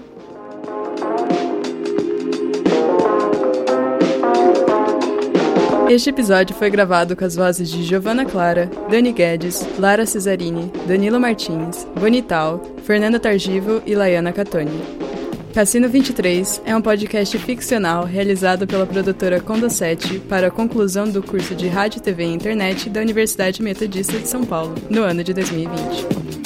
Este 5.89 6.11
episódio 6.11 6.55
foi 6.55 6.71
gravado 6.71 7.17
com 7.17 7.25
as 7.25 7.35
vozes 7.35 7.69
de 7.69 7.83
Giovanna 7.83 8.25
Clara, 8.25 8.71
Dani 8.89 9.11
Guedes, 9.11 9.67
Lara 9.77 10.07
Cesarini, 10.07 10.71
Danilo 10.87 11.19
Martins, 11.19 11.85
Bonital, 11.99 12.63
Fernanda 12.85 13.19
Targivo 13.19 13.83
e 13.85 13.97
Laiana 13.97 14.33
Catoni. 14.33 15.10
Cassino 15.53 15.89
23 15.89 16.63
é 16.65 16.77
um 16.77 16.81
podcast 16.81 17.37
ficcional 17.39 18.05
realizado 18.05 18.69
pela 18.69 18.87
produtora 18.87 19.41
Conda 19.41 19.69
7 19.69 20.21
para 20.21 20.47
a 20.47 20.51
conclusão 20.51 21.09
do 21.09 21.21
curso 21.21 21.57
de 21.57 21.67
Rádio, 21.67 22.01
TV 22.01 22.25
e 22.25 22.33
Internet 22.33 22.89
da 22.89 23.01
Universidade 23.01 23.61
Metodista 23.61 24.17
de 24.17 24.29
São 24.29 24.45
Paulo, 24.45 24.75
no 24.89 25.03
ano 25.03 25.25
de 25.25 25.35
2020. 25.35 26.40